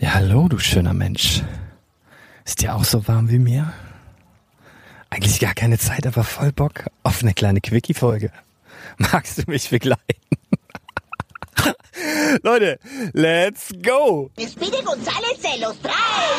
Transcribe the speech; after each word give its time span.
Ja, 0.00 0.14
hallo, 0.14 0.46
du 0.48 0.60
schöner 0.60 0.94
Mensch. 0.94 1.42
Ist 2.44 2.62
dir 2.62 2.76
auch 2.76 2.84
so 2.84 3.08
warm 3.08 3.30
wie 3.30 3.40
mir? 3.40 3.72
Eigentlich 5.10 5.40
gar 5.40 5.54
keine 5.54 5.76
Zeit, 5.76 6.06
aber 6.06 6.22
voll 6.22 6.52
Bock 6.52 6.84
auf 7.02 7.22
eine 7.22 7.34
kleine 7.34 7.60
Quickie-Folge. 7.60 8.30
Magst 8.98 9.38
du 9.38 9.42
mich 9.48 9.70
begleiten? 9.70 9.98
Leute, 12.44 12.78
let's 13.12 13.70
go! 13.82 14.30
Speedy 14.38 14.82
González 14.84 15.40
se 15.40 15.60
los 15.60 15.80
trae. 15.80 16.30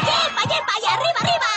¡Yepa, 0.00 0.42
yepa 0.48 0.74
y 0.80 0.86
arriba, 0.88 1.20
arriba! 1.20 1.52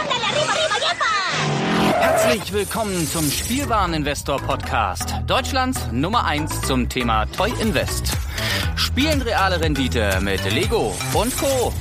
¡Ándale, 0.00 0.26
arriba, 0.26 0.52
arriba, 0.54 0.76
yepa! 0.88 2.00
Herzlich 2.00 2.52
willkommen 2.52 3.06
zum 3.06 3.30
Spielwareninvestor 3.30 4.38
Podcast. 4.38 5.14
Deutschlands 5.28 5.78
Nummer 5.92 6.24
1 6.24 6.62
zum 6.62 6.88
Thema 6.88 7.26
Toy 7.26 7.52
Invest. 7.60 8.23
Spielen 8.76 9.22
reale 9.22 9.60
Rendite 9.60 10.18
mit 10.20 10.44
Lego 10.52 10.94
und 11.14 11.36
Co. 11.36 11.72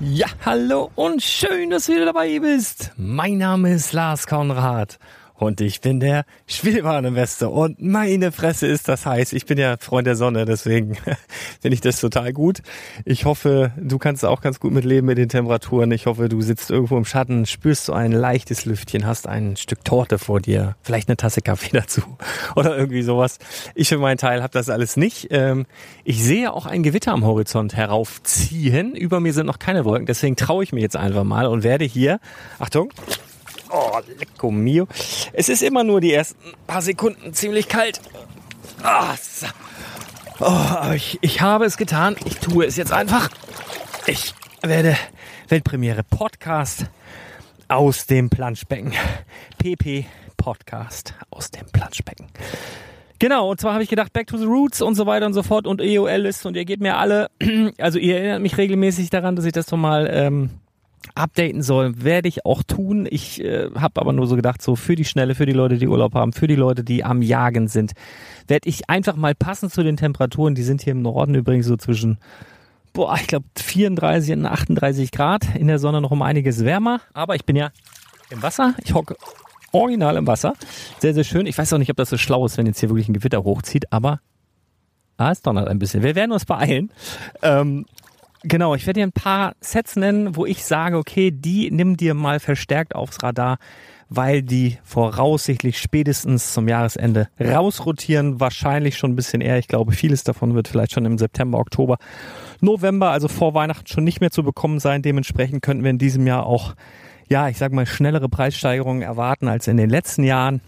Ja, 0.00 0.26
hallo 0.44 0.90
und 0.94 1.22
schön, 1.22 1.70
dass 1.70 1.86
du 1.86 1.94
wieder 1.94 2.06
dabei 2.06 2.38
bist. 2.38 2.92
Mein 2.96 3.38
Name 3.38 3.72
ist 3.72 3.92
Lars 3.92 4.26
Konrad 4.26 4.98
und 5.36 5.60
ich 5.60 5.80
bin 5.80 5.98
der 5.98 6.24
Spielwareninvestor 6.46 7.52
und 7.52 7.82
meine 7.82 8.30
Fresse 8.30 8.66
ist 8.66 8.88
das 8.88 9.04
heiß. 9.04 9.32
Ich 9.32 9.46
bin 9.46 9.58
ja 9.58 9.76
Freund 9.78 10.06
der 10.06 10.14
Sonne, 10.14 10.44
deswegen 10.44 10.94
finde 11.60 11.74
ich 11.74 11.80
das 11.80 12.00
total 12.00 12.32
gut. 12.32 12.62
Ich 13.04 13.24
hoffe, 13.24 13.72
du 13.76 13.98
kannst 13.98 14.24
auch 14.24 14.40
ganz 14.40 14.60
gut 14.60 14.72
mitleben 14.72 15.06
mit 15.06 15.18
den 15.18 15.28
Temperaturen. 15.28 15.90
Ich 15.90 16.06
hoffe, 16.06 16.28
du 16.28 16.40
sitzt 16.40 16.70
irgendwo 16.70 16.96
im 16.96 17.04
Schatten, 17.04 17.46
spürst 17.46 17.86
so 17.86 17.92
ein 17.92 18.12
leichtes 18.12 18.64
Lüftchen, 18.64 19.06
hast 19.06 19.26
ein 19.26 19.56
Stück 19.56 19.84
Torte 19.84 20.18
vor 20.18 20.40
dir, 20.40 20.76
vielleicht 20.82 21.08
eine 21.08 21.16
Tasse 21.16 21.40
Kaffee 21.40 21.70
dazu 21.72 22.02
oder 22.54 22.76
irgendwie 22.76 23.02
sowas. 23.02 23.38
Ich 23.74 23.88
für 23.88 23.98
meinen 23.98 24.18
Teil 24.18 24.42
habe 24.42 24.52
das 24.52 24.70
alles 24.70 24.96
nicht. 24.96 25.28
Ähm, 25.30 25.66
ich 26.04 26.22
sehe 26.22 26.52
auch 26.52 26.66
ein 26.66 26.84
Gewitter 26.84 27.12
am 27.12 27.24
Horizont 27.24 27.74
heraufziehen. 27.74 28.94
Über 28.94 29.18
mir 29.18 29.32
sind 29.32 29.46
noch 29.46 29.58
keine 29.58 29.84
Wolken, 29.84 30.06
deswegen 30.06 30.36
traue 30.36 30.62
ich 30.62 30.72
mir 30.72 30.80
jetzt 30.80 30.96
einfach 30.96 31.24
mal 31.24 31.46
und 31.46 31.64
werde 31.64 31.84
hier, 31.84 32.20
Achtung, 32.60 32.92
Oh, 33.76 33.98
lecco 34.20 34.52
mio. 34.52 34.86
Es 35.32 35.48
ist 35.48 35.60
immer 35.60 35.82
nur 35.82 36.00
die 36.00 36.12
ersten 36.12 36.52
paar 36.68 36.80
Sekunden 36.80 37.34
ziemlich 37.34 37.66
kalt. 37.66 38.00
Ah, 38.84 39.16
so. 39.20 39.46
oh, 40.38 40.92
ich, 40.94 41.18
ich 41.22 41.40
habe 41.40 41.64
es 41.64 41.76
getan. 41.76 42.14
Ich 42.24 42.36
tue 42.36 42.66
es 42.66 42.76
jetzt 42.76 42.92
einfach. 42.92 43.30
Ich 44.06 44.32
werde 44.62 44.96
Weltpremiere 45.48 46.04
Podcast 46.04 46.86
aus 47.66 48.06
dem 48.06 48.30
Planschbecken. 48.30 48.92
PP 49.58 50.06
Podcast 50.36 51.14
aus 51.30 51.50
dem 51.50 51.66
Planschbecken. 51.66 52.26
Genau, 53.18 53.50
und 53.50 53.60
zwar 53.60 53.72
habe 53.72 53.82
ich 53.82 53.88
gedacht, 53.90 54.12
Back 54.12 54.28
to 54.28 54.36
the 54.36 54.44
Roots 54.44 54.82
und 54.82 54.94
so 54.94 55.06
weiter 55.06 55.26
und 55.26 55.34
so 55.34 55.42
fort 55.42 55.66
und 55.66 55.80
EOL 55.80 56.26
ist 56.26 56.46
und 56.46 56.56
ihr 56.56 56.64
gebt 56.64 56.80
mir 56.80 56.96
alle, 56.96 57.28
also 57.78 57.98
ihr 57.98 58.18
erinnert 58.18 58.40
mich 58.40 58.56
regelmäßig 58.56 59.10
daran, 59.10 59.34
dass 59.34 59.44
ich 59.44 59.52
das 59.52 59.68
nochmal 59.72 60.08
ähm, 60.12 60.50
updaten 61.14 61.62
soll, 61.62 62.02
werde 62.02 62.28
ich 62.28 62.44
auch 62.44 62.62
tun. 62.62 63.06
Ich 63.10 63.42
äh, 63.42 63.70
habe 63.74 64.00
aber 64.00 64.12
nur 64.12 64.26
so 64.26 64.36
gedacht, 64.36 64.62
so 64.62 64.76
für 64.76 64.94
die 64.94 65.04
Schnelle, 65.04 65.34
für 65.34 65.46
die 65.46 65.52
Leute, 65.52 65.78
die 65.78 65.88
Urlaub 65.88 66.14
haben, 66.14 66.32
für 66.32 66.46
die 66.46 66.54
Leute, 66.54 66.84
die 66.84 67.04
am 67.04 67.22
Jagen 67.22 67.68
sind, 67.68 67.92
werde 68.48 68.68
ich 68.68 68.88
einfach 68.90 69.16
mal 69.16 69.34
passend 69.34 69.72
zu 69.72 69.82
den 69.82 69.96
Temperaturen, 69.96 70.54
die 70.54 70.62
sind 70.62 70.82
hier 70.82 70.92
im 70.92 71.02
Norden 71.02 71.34
übrigens 71.34 71.66
so 71.66 71.76
zwischen, 71.76 72.18
boah, 72.92 73.16
ich 73.20 73.26
glaube 73.26 73.46
34 73.56 74.34
und 74.34 74.46
38 74.46 75.10
Grad, 75.10 75.54
in 75.54 75.68
der 75.68 75.78
Sonne 75.78 76.00
noch 76.00 76.10
um 76.10 76.22
einiges 76.22 76.64
wärmer, 76.64 77.00
aber 77.12 77.34
ich 77.34 77.44
bin 77.44 77.56
ja 77.56 77.70
im 78.30 78.42
Wasser, 78.42 78.74
ich 78.84 78.94
hocke 78.94 79.16
original 79.72 80.16
im 80.16 80.26
Wasser, 80.26 80.54
sehr, 80.98 81.14
sehr 81.14 81.24
schön. 81.24 81.46
Ich 81.46 81.58
weiß 81.58 81.72
auch 81.72 81.78
nicht, 81.78 81.90
ob 81.90 81.96
das 81.96 82.10
so 82.10 82.16
schlau 82.16 82.46
ist, 82.46 82.56
wenn 82.58 82.66
jetzt 82.66 82.80
hier 82.80 82.88
wirklich 82.88 83.08
ein 83.08 83.14
Gewitter 83.14 83.42
hochzieht, 83.44 83.92
aber 83.92 84.20
Ah, 85.16 85.30
es 85.30 85.42
donnert 85.42 85.68
ein 85.68 85.78
bisschen. 85.78 86.02
Wir 86.02 86.14
werden 86.14 86.32
uns 86.32 86.44
beeilen. 86.44 86.90
Ähm, 87.42 87.86
Genau, 88.46 88.74
ich 88.74 88.86
werde 88.86 89.00
dir 89.00 89.06
ein 89.06 89.12
paar 89.12 89.54
Sets 89.60 89.96
nennen, 89.96 90.36
wo 90.36 90.44
ich 90.44 90.66
sage, 90.66 90.98
okay, 90.98 91.30
die 91.30 91.70
nimm 91.70 91.96
dir 91.96 92.12
mal 92.12 92.40
verstärkt 92.40 92.94
aufs 92.94 93.22
Radar, 93.22 93.56
weil 94.10 94.42
die 94.42 94.76
voraussichtlich 94.84 95.78
spätestens 95.78 96.52
zum 96.52 96.68
Jahresende 96.68 97.28
rausrotieren. 97.40 98.40
Wahrscheinlich 98.40 98.98
schon 98.98 99.12
ein 99.12 99.16
bisschen 99.16 99.40
eher. 99.40 99.56
Ich 99.58 99.66
glaube, 99.66 99.92
vieles 99.92 100.24
davon 100.24 100.54
wird 100.54 100.68
vielleicht 100.68 100.92
schon 100.92 101.06
im 101.06 101.16
September, 101.16 101.58
Oktober, 101.58 101.96
November, 102.60 103.12
also 103.12 103.28
vor 103.28 103.54
Weihnachten 103.54 103.86
schon 103.86 104.04
nicht 104.04 104.20
mehr 104.20 104.30
zu 104.30 104.42
bekommen 104.42 104.78
sein. 104.78 105.00
Dementsprechend 105.00 105.62
könnten 105.62 105.82
wir 105.82 105.90
in 105.90 105.98
diesem 105.98 106.26
Jahr 106.26 106.44
auch, 106.44 106.74
ja, 107.30 107.48
ich 107.48 107.56
sag 107.56 107.72
mal, 107.72 107.86
schnellere 107.86 108.28
Preissteigerungen 108.28 109.00
erwarten 109.00 109.48
als 109.48 109.68
in 109.68 109.78
den 109.78 109.88
letzten 109.88 110.22
Jahren. 110.22 110.60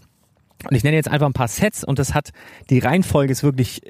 Und 0.67 0.75
ich 0.75 0.83
nenne 0.83 0.95
jetzt 0.95 1.09
einfach 1.09 1.27
ein 1.27 1.33
paar 1.33 1.47
Sets 1.47 1.83
und 1.83 1.99
das 1.99 2.15
hat, 2.15 2.31
die 2.71 2.79
Reihenfolge 2.79 3.31
ist 3.31 3.43
wirklich 3.43 3.83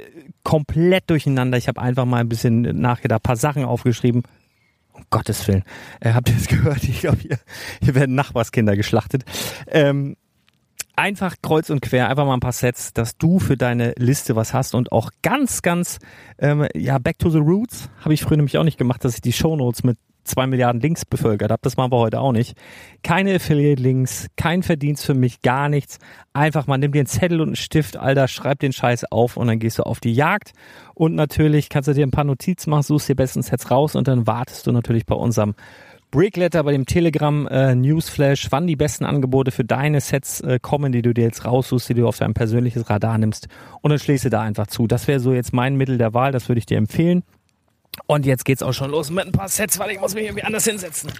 komplett 0.47 1.09
durcheinander. 1.09 1.57
Ich 1.57 1.67
habe 1.67 1.81
einfach 1.81 2.05
mal 2.05 2.21
ein 2.21 2.29
bisschen 2.29 2.61
nachgedacht, 2.61 3.21
paar 3.21 3.35
Sachen 3.35 3.65
aufgeschrieben. 3.65 4.23
Um 4.93 5.03
Gottes 5.09 5.45
Willen. 5.45 5.65
Äh, 5.99 6.13
habt 6.13 6.29
ihr 6.29 6.37
es 6.37 6.47
gehört? 6.47 6.85
Ich 6.85 7.01
glaube, 7.01 7.17
hier, 7.17 7.37
hier 7.81 7.95
werden 7.95 8.15
Nachbarskinder 8.15 8.77
geschlachtet. 8.77 9.25
Ähm, 9.67 10.15
einfach 10.95 11.35
kreuz 11.41 11.69
und 11.69 11.81
quer, 11.81 12.07
einfach 12.07 12.25
mal 12.25 12.33
ein 12.33 12.39
paar 12.39 12.53
Sets, 12.53 12.93
dass 12.93 13.17
du 13.17 13.39
für 13.39 13.57
deine 13.57 13.91
Liste 13.97 14.37
was 14.37 14.53
hast 14.53 14.73
und 14.73 14.93
auch 14.93 15.11
ganz, 15.21 15.63
ganz, 15.63 15.99
ähm, 16.39 16.65
ja, 16.73 16.97
back 16.97 17.19
to 17.19 17.29
the 17.29 17.39
roots 17.39 17.89
habe 17.99 18.13
ich 18.13 18.21
früher 18.21 18.37
nämlich 18.37 18.57
auch 18.57 18.63
nicht 18.63 18.77
gemacht, 18.77 19.03
dass 19.03 19.15
ich 19.15 19.21
die 19.21 19.33
Shownotes 19.33 19.83
mit 19.83 19.97
zwei 20.27 20.47
Milliarden 20.47 20.81
Links 20.81 21.05
bevölkert 21.05 21.51
habe. 21.51 21.61
Das 21.63 21.77
machen 21.77 21.91
wir 21.91 21.97
heute 21.97 22.19
auch 22.19 22.31
nicht. 22.31 22.57
Keine 23.03 23.35
Affiliate-Links, 23.35 24.27
kein 24.35 24.63
Verdienst 24.63 25.05
für 25.05 25.13
mich, 25.13 25.41
gar 25.41 25.69
nichts. 25.69 25.99
Einfach 26.33 26.67
mal 26.67 26.77
nimm 26.77 26.91
dir 26.91 26.99
einen 26.99 27.07
Zettel 27.07 27.41
und 27.41 27.49
einen 27.49 27.55
Stift, 27.55 27.97
Alter, 27.97 28.27
schreib 28.27 28.59
den 28.59 28.73
Scheiß 28.73 29.11
auf 29.11 29.37
und 29.37 29.47
dann 29.47 29.59
gehst 29.59 29.79
du 29.79 29.83
auf 29.83 29.99
die 29.99 30.13
Jagd. 30.13 30.53
Und 30.93 31.15
natürlich 31.15 31.69
kannst 31.69 31.87
du 31.87 31.93
dir 31.93 32.05
ein 32.05 32.11
paar 32.11 32.23
Notizen 32.23 32.69
machen, 32.69 32.83
suchst 32.83 33.09
dir 33.09 33.15
besten 33.15 33.41
Sets 33.41 33.71
raus 33.71 33.95
und 33.95 34.07
dann 34.07 34.27
wartest 34.27 34.67
du 34.67 34.71
natürlich 34.71 35.05
bei 35.05 35.15
unserem 35.15 35.55
Brickletter 36.09 36.63
bei 36.63 36.71
dem 36.71 36.85
Telegram 36.85 37.47
äh, 37.47 37.75
Newsflash, 37.75 38.47
wann 38.49 38.65
die 38.65 38.77
besten 38.77 39.03
Angebote 39.03 39.51
für 39.51 39.65
deine 39.65 39.99
Sets 39.99 40.39
äh, 40.39 40.57
kommen, 40.61 40.93
die 40.93 41.01
du 41.01 41.13
dir 41.13 41.25
jetzt 41.25 41.43
raussuchst, 41.43 41.89
die 41.89 41.95
du 41.95 42.07
auf 42.07 42.17
dein 42.17 42.33
persönliches 42.33 42.89
Radar 42.89 43.17
nimmst 43.17 43.47
und 43.81 43.89
dann 43.89 43.99
schlägst 43.99 44.23
du 44.23 44.29
da 44.29 44.41
einfach 44.41 44.67
zu. 44.67 44.87
Das 44.87 45.07
wäre 45.07 45.19
so 45.19 45.33
jetzt 45.33 45.53
mein 45.53 45.75
Mittel 45.75 45.97
der 45.97 46.13
Wahl, 46.13 46.31
das 46.31 46.47
würde 46.47 46.59
ich 46.59 46.65
dir 46.65 46.77
empfehlen. 46.77 47.23
Und 48.05 48.25
jetzt 48.25 48.45
geht's 48.45 48.63
auch 48.63 48.73
schon 48.73 48.91
los 48.91 49.09
mit 49.09 49.25
ein 49.25 49.31
paar 49.31 49.49
Sets, 49.49 49.79
weil 49.79 49.91
ich 49.91 49.99
muss 49.99 50.13
mich 50.13 50.25
irgendwie 50.25 50.43
anders 50.43 50.65
hinsetzen. 50.65 51.11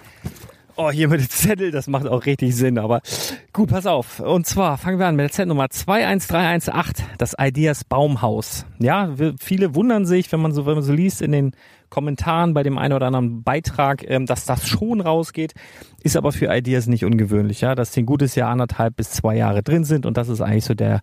Oh, 0.80 0.92
hier 0.92 1.08
mit 1.08 1.22
dem 1.22 1.30
Zettel, 1.30 1.72
das 1.72 1.88
macht 1.88 2.06
auch 2.06 2.28
richtig 2.28 2.56
Sinn, 2.56 2.78
aber 2.78 3.02
gut, 3.52 3.70
pass 3.70 3.88
auf. 3.88 4.20
Und 4.20 4.46
zwar 4.46 4.78
fangen 4.78 5.00
wir 5.00 5.08
an 5.08 5.16
mit 5.16 5.28
der 5.28 5.34
Set 5.34 5.48
Nummer 5.48 5.70
21318, 5.72 7.04
das 7.18 7.36
Ideas 7.40 7.84
Baumhaus. 7.84 8.64
Ja, 8.78 9.12
viele 9.40 9.74
wundern 9.74 10.06
sich, 10.06 10.32
wenn 10.32 10.40
man 10.40 10.52
so, 10.52 10.68
wenn 10.68 10.76
man 10.76 10.84
so 10.84 10.94
liest 10.94 11.24
in 11.24 11.32
den 11.32 11.54
Kommentaren 11.90 12.54
bei 12.54 12.64
dem 12.64 12.78
einen 12.78 12.94
oder 12.94 13.08
anderen 13.08 13.44
Beitrag, 13.44 14.04
ähm, 14.10 14.26
dass 14.26 14.46
das 14.46 14.68
schon 14.68 15.02
rausgeht, 15.02 15.54
ist 16.04 16.16
aber 16.16 16.32
für 16.32 16.54
Ideas 16.54 16.88
nicht 16.88 17.06
ungewöhnlich, 17.06 17.62
ja, 17.62 17.76
dass 17.76 17.92
die 17.92 18.02
ein 18.02 18.06
gutes 18.06 18.36
Jahr, 18.36 18.50
anderthalb 18.50 18.96
bis 18.96 19.12
zwei 19.12 19.36
Jahre 19.36 19.64
drin 19.64 19.84
sind 19.84 20.06
und 20.06 20.18
das 20.18 20.30
ist 20.30 20.42
eigentlich 20.42 20.66
so 20.66 20.74
der, 20.74 21.02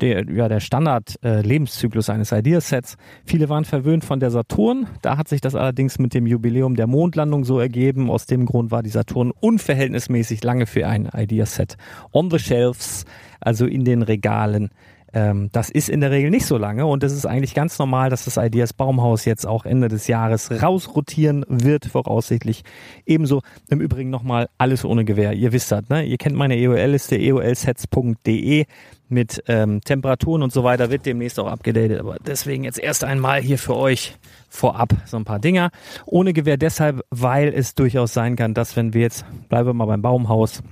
der 0.00 0.24
ja, 0.30 0.48
der 0.48 0.60
Standard 0.60 1.16
äh, 1.22 1.42
eines 1.42 2.32
Ideas-Sets. 2.32 2.96
Viele 3.24 3.48
waren 3.48 3.64
verwöhnt 3.64 4.04
von 4.04 4.20
der 4.20 4.30
Saturn, 4.30 4.86
da 5.02 5.16
hat 5.16 5.28
sich 5.28 5.40
das 5.40 5.54
allerdings 5.54 5.98
mit 5.98 6.14
dem 6.14 6.26
Jubiläum 6.26 6.76
der 6.76 6.86
Mondlandung 6.86 7.44
so 7.44 7.58
ergeben. 7.58 8.10
Aus 8.10 8.26
dem 8.26 8.46
Grund 8.46 8.70
war 8.70 8.82
die 8.82 8.90
Saturn 8.90 9.30
unverhältnismäßig 9.30 10.42
lange 10.42 10.66
für 10.66 10.86
ein 10.86 11.08
Ideas-Set 11.14 11.76
on 12.12 12.30
the 12.30 12.38
shelves, 12.38 13.04
also 13.40 13.66
in 13.66 13.84
den 13.84 14.02
Regalen 14.02 14.70
ähm, 15.12 15.50
das 15.52 15.70
ist 15.70 15.88
in 15.88 16.00
der 16.00 16.10
Regel 16.10 16.30
nicht 16.30 16.46
so 16.46 16.56
lange 16.56 16.86
und 16.86 17.02
es 17.02 17.12
ist 17.12 17.26
eigentlich 17.26 17.54
ganz 17.54 17.78
normal, 17.78 18.10
dass 18.10 18.24
das 18.24 18.36
Ideas 18.36 18.72
Baumhaus 18.72 19.24
jetzt 19.24 19.46
auch 19.46 19.64
Ende 19.64 19.88
des 19.88 20.06
Jahres 20.06 20.50
rausrotieren 20.62 21.44
wird, 21.48 21.86
voraussichtlich. 21.86 22.62
Ebenso 23.06 23.42
im 23.68 23.80
Übrigen 23.80 24.10
nochmal 24.10 24.48
alles 24.58 24.84
ohne 24.84 25.04
Gewehr. 25.04 25.32
Ihr 25.32 25.52
wisst 25.52 25.72
das, 25.72 25.88
ne? 25.88 26.04
Ihr 26.04 26.18
kennt 26.18 26.36
meine 26.36 26.56
EOL-Liste, 26.56 27.16
eolsets.de 27.16 28.66
mit 29.08 29.42
ähm, 29.48 29.80
Temperaturen 29.80 30.42
und 30.42 30.52
so 30.52 30.62
weiter, 30.62 30.90
wird 30.90 31.04
demnächst 31.04 31.38
auch 31.40 31.48
abgedatet. 31.48 31.98
Aber 32.00 32.16
deswegen 32.24 32.64
jetzt 32.64 32.78
erst 32.78 33.02
einmal 33.02 33.40
hier 33.40 33.58
für 33.58 33.76
euch 33.76 34.16
vorab 34.48 34.92
so 35.06 35.16
ein 35.16 35.24
paar 35.24 35.40
Dinger. 35.40 35.70
Ohne 36.06 36.32
Gewehr 36.32 36.56
deshalb, 36.56 37.02
weil 37.10 37.48
es 37.48 37.74
durchaus 37.74 38.14
sein 38.14 38.36
kann, 38.36 38.54
dass 38.54 38.76
wenn 38.76 38.94
wir 38.94 39.02
jetzt, 39.02 39.24
bleiben 39.48 39.68
wir 39.68 39.74
mal 39.74 39.86
beim 39.86 40.02
Baumhaus, 40.02 40.62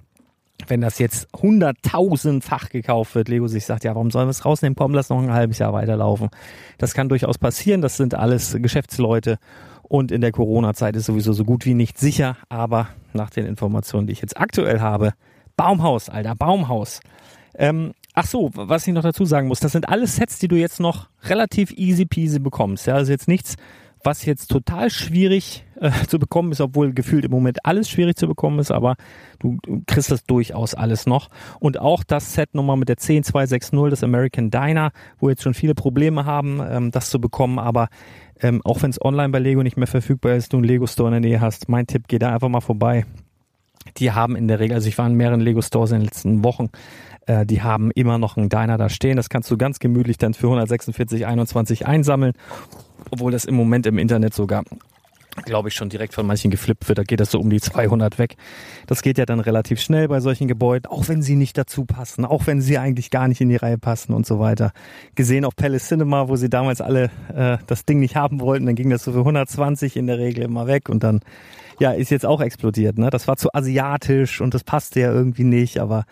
wenn 0.66 0.80
das 0.80 0.98
jetzt 0.98 1.28
hunderttausendfach 1.40 2.68
gekauft 2.70 3.14
wird, 3.14 3.28
Lego 3.28 3.46
sich 3.46 3.64
sagt, 3.64 3.84
ja, 3.84 3.94
warum 3.94 4.10
sollen 4.10 4.26
wir 4.26 4.32
es 4.32 4.44
rausnehmen? 4.44 4.74
Komm, 4.76 4.92
lass 4.92 5.08
noch 5.08 5.22
ein 5.22 5.32
halbes 5.32 5.58
Jahr 5.58 5.72
weiterlaufen. 5.72 6.28
Das 6.78 6.94
kann 6.94 7.08
durchaus 7.08 7.38
passieren. 7.38 7.80
Das 7.80 7.96
sind 7.96 8.14
alles 8.14 8.56
Geschäftsleute. 8.58 9.38
Und 9.82 10.12
in 10.12 10.20
der 10.20 10.32
Corona-Zeit 10.32 10.96
ist 10.96 11.06
sowieso 11.06 11.32
so 11.32 11.44
gut 11.44 11.64
wie 11.64 11.74
nicht 11.74 11.98
sicher. 11.98 12.36
Aber 12.48 12.88
nach 13.12 13.30
den 13.30 13.46
Informationen, 13.46 14.06
die 14.06 14.12
ich 14.12 14.20
jetzt 14.20 14.38
aktuell 14.38 14.80
habe, 14.80 15.14
Baumhaus, 15.56 16.08
Alter, 16.08 16.34
Baumhaus. 16.34 17.00
Ähm, 17.54 17.92
ach 18.14 18.26
so, 18.26 18.50
was 18.54 18.86
ich 18.86 18.92
noch 18.92 19.02
dazu 19.02 19.24
sagen 19.24 19.48
muss, 19.48 19.60
das 19.60 19.72
sind 19.72 19.88
alles 19.88 20.16
Sets, 20.16 20.38
die 20.38 20.48
du 20.48 20.56
jetzt 20.56 20.80
noch 20.80 21.08
relativ 21.24 21.72
easy 21.72 22.04
peasy 22.04 22.38
bekommst. 22.38 22.86
Ja, 22.86 22.94
also 22.94 23.10
jetzt 23.10 23.28
nichts, 23.28 23.56
was 24.02 24.24
jetzt 24.24 24.48
total 24.48 24.90
schwierig 24.90 25.64
äh, 25.80 25.90
zu 26.08 26.18
bekommen 26.18 26.52
ist, 26.52 26.60
obwohl 26.60 26.92
gefühlt 26.92 27.24
im 27.24 27.30
Moment 27.30 27.64
alles 27.64 27.88
schwierig 27.88 28.16
zu 28.16 28.26
bekommen 28.26 28.58
ist, 28.58 28.70
aber 28.70 28.96
du, 29.38 29.58
du 29.62 29.82
kriegst 29.86 30.10
das 30.10 30.24
durchaus 30.24 30.74
alles 30.74 31.06
noch. 31.06 31.28
Und 31.60 31.78
auch 31.78 32.04
das 32.04 32.34
Set 32.34 32.54
nochmal 32.54 32.76
mit 32.76 32.88
der 32.88 32.96
10260, 32.96 33.90
das 33.90 34.02
American 34.02 34.50
Diner, 34.50 34.92
wo 35.18 35.28
jetzt 35.28 35.42
schon 35.42 35.54
viele 35.54 35.74
Probleme 35.74 36.24
haben, 36.24 36.60
ähm, 36.68 36.90
das 36.90 37.10
zu 37.10 37.20
bekommen, 37.20 37.58
aber 37.58 37.88
Ähm, 38.40 38.62
auch 38.64 38.82
wenn 38.82 38.90
es 38.90 39.04
online 39.04 39.30
bei 39.30 39.40
Lego 39.40 39.64
nicht 39.64 39.76
mehr 39.76 39.88
verfügbar 39.88 40.36
ist, 40.36 40.52
du 40.52 40.58
einen 40.58 40.64
Lego 40.64 40.86
Store 40.86 41.08
in 41.08 41.20
der 41.20 41.28
Nähe 41.28 41.40
hast, 41.40 41.68
mein 41.68 41.88
Tipp, 41.88 42.04
geh 42.06 42.20
da 42.20 42.32
einfach 42.32 42.48
mal 42.48 42.60
vorbei. 42.60 43.04
Die 43.96 44.12
haben 44.12 44.36
in 44.36 44.48
der 44.48 44.60
Regel, 44.60 44.74
also 44.74 44.88
ich 44.88 44.98
war 44.98 45.06
in 45.06 45.14
mehreren 45.14 45.40
Lego 45.40 45.62
Stores 45.62 45.90
in 45.90 45.98
den 45.98 46.04
letzten 46.04 46.44
Wochen, 46.44 46.68
äh, 47.26 47.46
die 47.46 47.62
haben 47.62 47.90
immer 47.92 48.18
noch 48.18 48.36
einen 48.36 48.48
Diner 48.48 48.78
da 48.78 48.88
stehen. 48.88 49.16
Das 49.16 49.28
kannst 49.28 49.50
du 49.50 49.56
ganz 49.56 49.78
gemütlich 49.78 50.18
dann 50.18 50.34
für 50.34 50.48
146,21 50.48 51.84
einsammeln, 51.84 52.32
obwohl 53.10 53.32
das 53.32 53.44
im 53.44 53.54
Moment 53.54 53.86
im 53.86 53.98
Internet 53.98 54.34
sogar 54.34 54.64
glaube 55.44 55.68
ich, 55.68 55.74
schon 55.74 55.88
direkt 55.88 56.14
von 56.14 56.26
manchen 56.26 56.50
geflippt 56.50 56.88
wird. 56.88 56.98
Da 56.98 57.02
geht 57.04 57.20
das 57.20 57.30
so 57.30 57.38
um 57.38 57.50
die 57.50 57.60
200 57.60 58.18
weg. 58.18 58.36
Das 58.86 59.02
geht 59.02 59.18
ja 59.18 59.26
dann 59.26 59.40
relativ 59.40 59.80
schnell 59.80 60.08
bei 60.08 60.20
solchen 60.20 60.48
Gebäuden, 60.48 60.90
auch 60.90 61.08
wenn 61.08 61.22
sie 61.22 61.36
nicht 61.36 61.56
dazu 61.56 61.84
passen, 61.84 62.24
auch 62.24 62.46
wenn 62.46 62.60
sie 62.60 62.78
eigentlich 62.78 63.10
gar 63.10 63.28
nicht 63.28 63.40
in 63.40 63.48
die 63.48 63.56
Reihe 63.56 63.78
passen 63.78 64.12
und 64.12 64.26
so 64.26 64.38
weiter. 64.38 64.72
Gesehen 65.14 65.44
auf 65.44 65.56
Palace 65.56 65.88
Cinema, 65.88 66.28
wo 66.28 66.36
sie 66.36 66.50
damals 66.50 66.80
alle 66.80 67.10
äh, 67.34 67.58
das 67.66 67.84
Ding 67.84 68.00
nicht 68.00 68.16
haben 68.16 68.40
wollten, 68.40 68.66
dann 68.66 68.74
ging 68.74 68.90
das 68.90 69.04
so 69.04 69.12
für 69.12 69.18
120 69.18 69.96
in 69.96 70.06
der 70.06 70.18
Regel 70.18 70.44
immer 70.44 70.66
weg 70.66 70.88
und 70.88 71.02
dann 71.02 71.20
ja, 71.78 71.92
ist 71.92 72.10
jetzt 72.10 72.26
auch 72.26 72.40
explodiert. 72.40 72.98
Ne? 72.98 73.10
Das 73.10 73.28
war 73.28 73.36
zu 73.36 73.52
asiatisch 73.54 74.40
und 74.40 74.54
das 74.54 74.64
passte 74.64 75.00
ja 75.00 75.12
irgendwie 75.12 75.44
nicht, 75.44 75.78
aber 75.78 76.04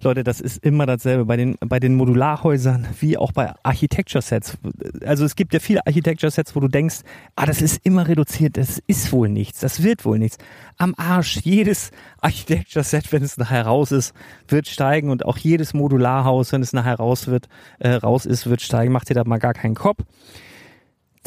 Leute, 0.00 0.22
das 0.22 0.40
ist 0.40 0.64
immer 0.64 0.86
dasselbe 0.86 1.24
bei 1.24 1.36
den, 1.36 1.56
bei 1.60 1.80
den 1.80 1.96
Modularhäusern 1.96 2.86
wie 3.00 3.18
auch 3.18 3.32
bei 3.32 3.52
Architecture 3.64 4.22
Sets. 4.22 4.56
Also 5.04 5.24
es 5.24 5.34
gibt 5.34 5.52
ja 5.52 5.58
viele 5.58 5.84
Architecture 5.86 6.30
Sets, 6.30 6.54
wo 6.54 6.60
du 6.60 6.68
denkst, 6.68 7.00
ah, 7.34 7.46
das 7.46 7.60
ist 7.60 7.84
immer 7.84 8.06
reduziert, 8.06 8.56
das 8.56 8.80
ist 8.86 9.10
wohl 9.10 9.28
nichts, 9.28 9.58
das 9.58 9.82
wird 9.82 10.04
wohl 10.04 10.20
nichts. 10.20 10.38
Am 10.76 10.94
Arsch, 10.96 11.40
jedes 11.42 11.90
Architecture 12.20 12.84
Set, 12.84 13.12
wenn 13.12 13.24
es 13.24 13.38
nachher 13.38 13.66
raus 13.66 13.90
ist, 13.90 14.14
wird 14.46 14.68
steigen 14.68 15.10
und 15.10 15.24
auch 15.24 15.36
jedes 15.36 15.74
Modularhaus, 15.74 16.52
wenn 16.52 16.62
es 16.62 16.72
nachher 16.72 16.96
raus 16.96 17.26
wird, 17.26 17.48
äh, 17.80 17.90
raus 17.90 18.24
ist, 18.24 18.48
wird 18.48 18.62
steigen. 18.62 18.92
Macht 18.92 19.10
dir 19.10 19.14
da 19.14 19.24
mal 19.24 19.38
gar 19.38 19.54
keinen 19.54 19.74
Kopf. 19.74 20.04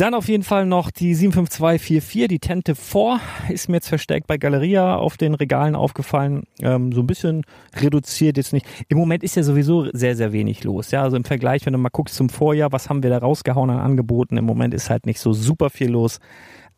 Dann 0.02 0.16
auf 0.16 0.28
jeden 0.28 0.42
Fall 0.42 0.66
noch 0.66 0.90
die 0.90 1.14
75244, 1.14 2.28
die 2.28 2.40
Tente 2.40 2.74
4, 2.74 3.20
ist 3.50 3.70
mir 3.70 3.76
jetzt 3.76 3.88
versteckt 3.88 4.26
bei 4.26 4.40
Galeria 4.40 4.96
auf 4.96 5.16
den 5.16 5.36
Regalen 5.36 5.76
aufgefallen. 5.76 6.46
Ähm, 6.60 6.92
so 6.92 7.02
ein 7.02 7.06
bisschen 7.06 7.44
reduziert 7.76 8.36
jetzt 8.38 8.52
nicht. 8.52 8.66
Im 8.88 8.98
Moment 8.98 9.24
ist 9.24 9.36
ja 9.36 9.44
sowieso 9.44 9.92
sehr, 9.94 10.16
sehr 10.16 10.34
wenig 10.34 10.64
los. 10.64 10.90
Ja, 10.90 11.04
also 11.04 11.18
im 11.18 11.24
Vergleich, 11.24 11.68
wenn 11.68 11.74
du 11.74 11.78
mal 11.78 11.90
guckst 11.90 12.16
zum 12.16 12.30
Vorjahr, 12.30 12.72
was 12.72 12.90
haben 12.90 13.04
wir 13.04 13.12
da 13.12 13.20
rausgehauen 13.20 13.70
an 13.70 13.78
Angeboten? 13.78 14.38
Im 14.38 14.46
Moment 14.46 14.74
ist 14.74 14.90
halt 14.90 15.06
nicht 15.06 15.20
so 15.20 15.34
super 15.34 15.70
viel 15.70 15.92
los. 15.92 16.20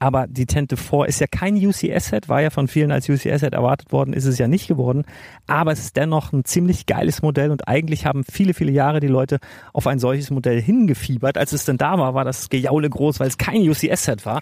Aber 0.04 0.28
die 0.28 0.46
Tente 0.46 0.76
4 0.76 1.06
ist 1.06 1.22
ja 1.22 1.28
kein 1.28 1.56
UCS-Set, 1.56 2.28
war 2.28 2.42
ja 2.42 2.50
von 2.50 2.68
vielen 2.68 2.92
als 2.92 3.08
UCS-Set 3.08 3.54
erwartet 3.54 3.94
worden, 3.94 4.12
ist 4.12 4.26
es 4.26 4.38
ja 4.38 4.50
nicht 4.50 4.68
geworden. 4.68 5.06
Aber 5.48 5.72
es 5.72 5.80
ist 5.80 5.96
dennoch 5.96 6.34
ein 6.34 6.44
ziemlich 6.44 6.88
geiles 6.88 7.22
Modell 7.22 7.52
und 7.52 7.70
eigentlich 7.70 8.06
haben 8.06 8.26
viele, 8.30 8.54
viele 8.54 8.74
Jahre 8.74 9.00
die 9.00 9.08
Leute 9.08 9.40
auf 9.72 9.88
ein 9.88 10.00
solches 10.00 10.30
Modell 10.30 10.62
hingefiebert. 10.62 11.38
Als 11.38 11.54
es 11.54 11.64
denn 11.64 11.78
da 11.78 11.98
war, 11.98 12.16
war 12.16 12.26
das 12.26 12.50
Gejaule 12.50 12.90
groß, 12.90 13.22
weil 13.22 13.30
es 13.30 13.38
kein 13.38 13.62
UCS-Set 13.62 14.26
war. 14.26 14.42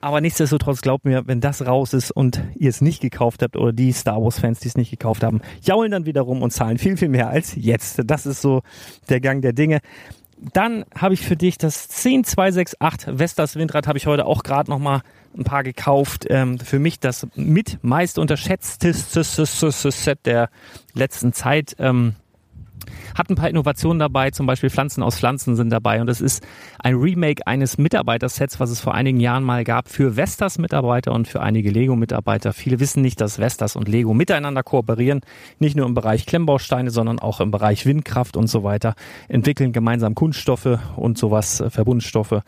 Aber 0.00 0.22
nichtsdestotrotz 0.22 0.80
glaubt 0.80 1.04
mir, 1.04 1.26
wenn 1.26 1.42
das 1.42 1.66
raus 1.66 1.92
ist 1.92 2.10
und 2.10 2.42
ihr 2.56 2.70
es 2.70 2.80
nicht 2.80 3.02
gekauft 3.02 3.42
habt 3.42 3.58
oder 3.58 3.74
die 3.74 3.92
Star 3.92 4.22
Wars 4.22 4.38
Fans, 4.38 4.60
die 4.60 4.68
es 4.68 4.78
nicht 4.78 4.90
gekauft 4.90 5.22
haben, 5.22 5.42
jaulen 5.60 5.90
dann 5.90 6.06
wieder 6.06 6.22
rum 6.22 6.40
und 6.40 6.52
zahlen 6.52 6.78
viel, 6.78 6.96
viel 6.96 7.10
mehr 7.10 7.28
als 7.28 7.54
jetzt. 7.54 8.00
Das 8.06 8.24
ist 8.24 8.40
so 8.40 8.62
der 9.10 9.20
Gang 9.20 9.42
der 9.42 9.52
Dinge. 9.52 9.80
Dann 10.52 10.84
habe 10.96 11.14
ich 11.14 11.20
für 11.20 11.36
dich 11.36 11.56
das 11.56 11.88
10268 11.88 13.18
Vestas 13.18 13.54
Windrad, 13.54 13.86
habe 13.86 13.98
ich 13.98 14.06
heute 14.06 14.26
auch 14.26 14.42
gerade 14.42 14.70
noch 14.70 14.80
mal 14.80 15.02
ein 15.36 15.44
paar 15.44 15.62
gekauft. 15.62 16.26
Ähm, 16.28 16.58
für 16.58 16.78
mich 16.78 16.98
das 16.98 17.26
mit 17.36 17.78
meist 17.82 18.18
unterschätzteste 18.18 19.22
Set 19.22 20.26
der 20.26 20.50
letzten 20.94 21.32
Zeit. 21.32 21.76
Ähm, 21.78 22.16
hat 23.16 23.30
ein 23.30 23.36
paar 23.36 23.48
Innovationen 23.48 23.98
dabei, 23.98 24.30
zum 24.30 24.46
Beispiel 24.46 24.70
Pflanzen 24.70 25.02
aus 25.02 25.18
Pflanzen 25.18 25.56
sind 25.56 25.70
dabei. 25.70 26.00
Und 26.00 26.08
es 26.08 26.20
ist 26.20 26.42
ein 26.78 26.94
Remake 26.94 27.46
eines 27.46 27.78
Mitarbeitersets, 27.78 28.60
was 28.60 28.70
es 28.70 28.80
vor 28.80 28.94
einigen 28.94 29.20
Jahren 29.20 29.44
mal 29.44 29.64
gab 29.64 29.88
für 29.88 30.16
Vestas 30.16 30.58
Mitarbeiter 30.58 31.12
und 31.12 31.28
für 31.28 31.40
einige 31.40 31.70
Lego 31.70 31.96
Mitarbeiter. 31.96 32.52
Viele 32.52 32.80
wissen 32.80 33.02
nicht, 33.02 33.20
dass 33.20 33.38
Vestas 33.38 33.76
und 33.76 33.88
Lego 33.88 34.14
miteinander 34.14 34.62
kooperieren, 34.62 35.20
nicht 35.58 35.76
nur 35.76 35.86
im 35.86 35.94
Bereich 35.94 36.26
Klemmbausteine, 36.26 36.90
sondern 36.90 37.18
auch 37.18 37.40
im 37.40 37.50
Bereich 37.50 37.86
Windkraft 37.86 38.36
und 38.36 38.46
so 38.46 38.62
weiter, 38.64 38.94
entwickeln 39.28 39.72
gemeinsam 39.72 40.14
Kunststoffe 40.14 40.78
und 40.96 41.18
sowas, 41.18 41.60
äh, 41.60 41.70
Verbundstoffe 41.70 42.42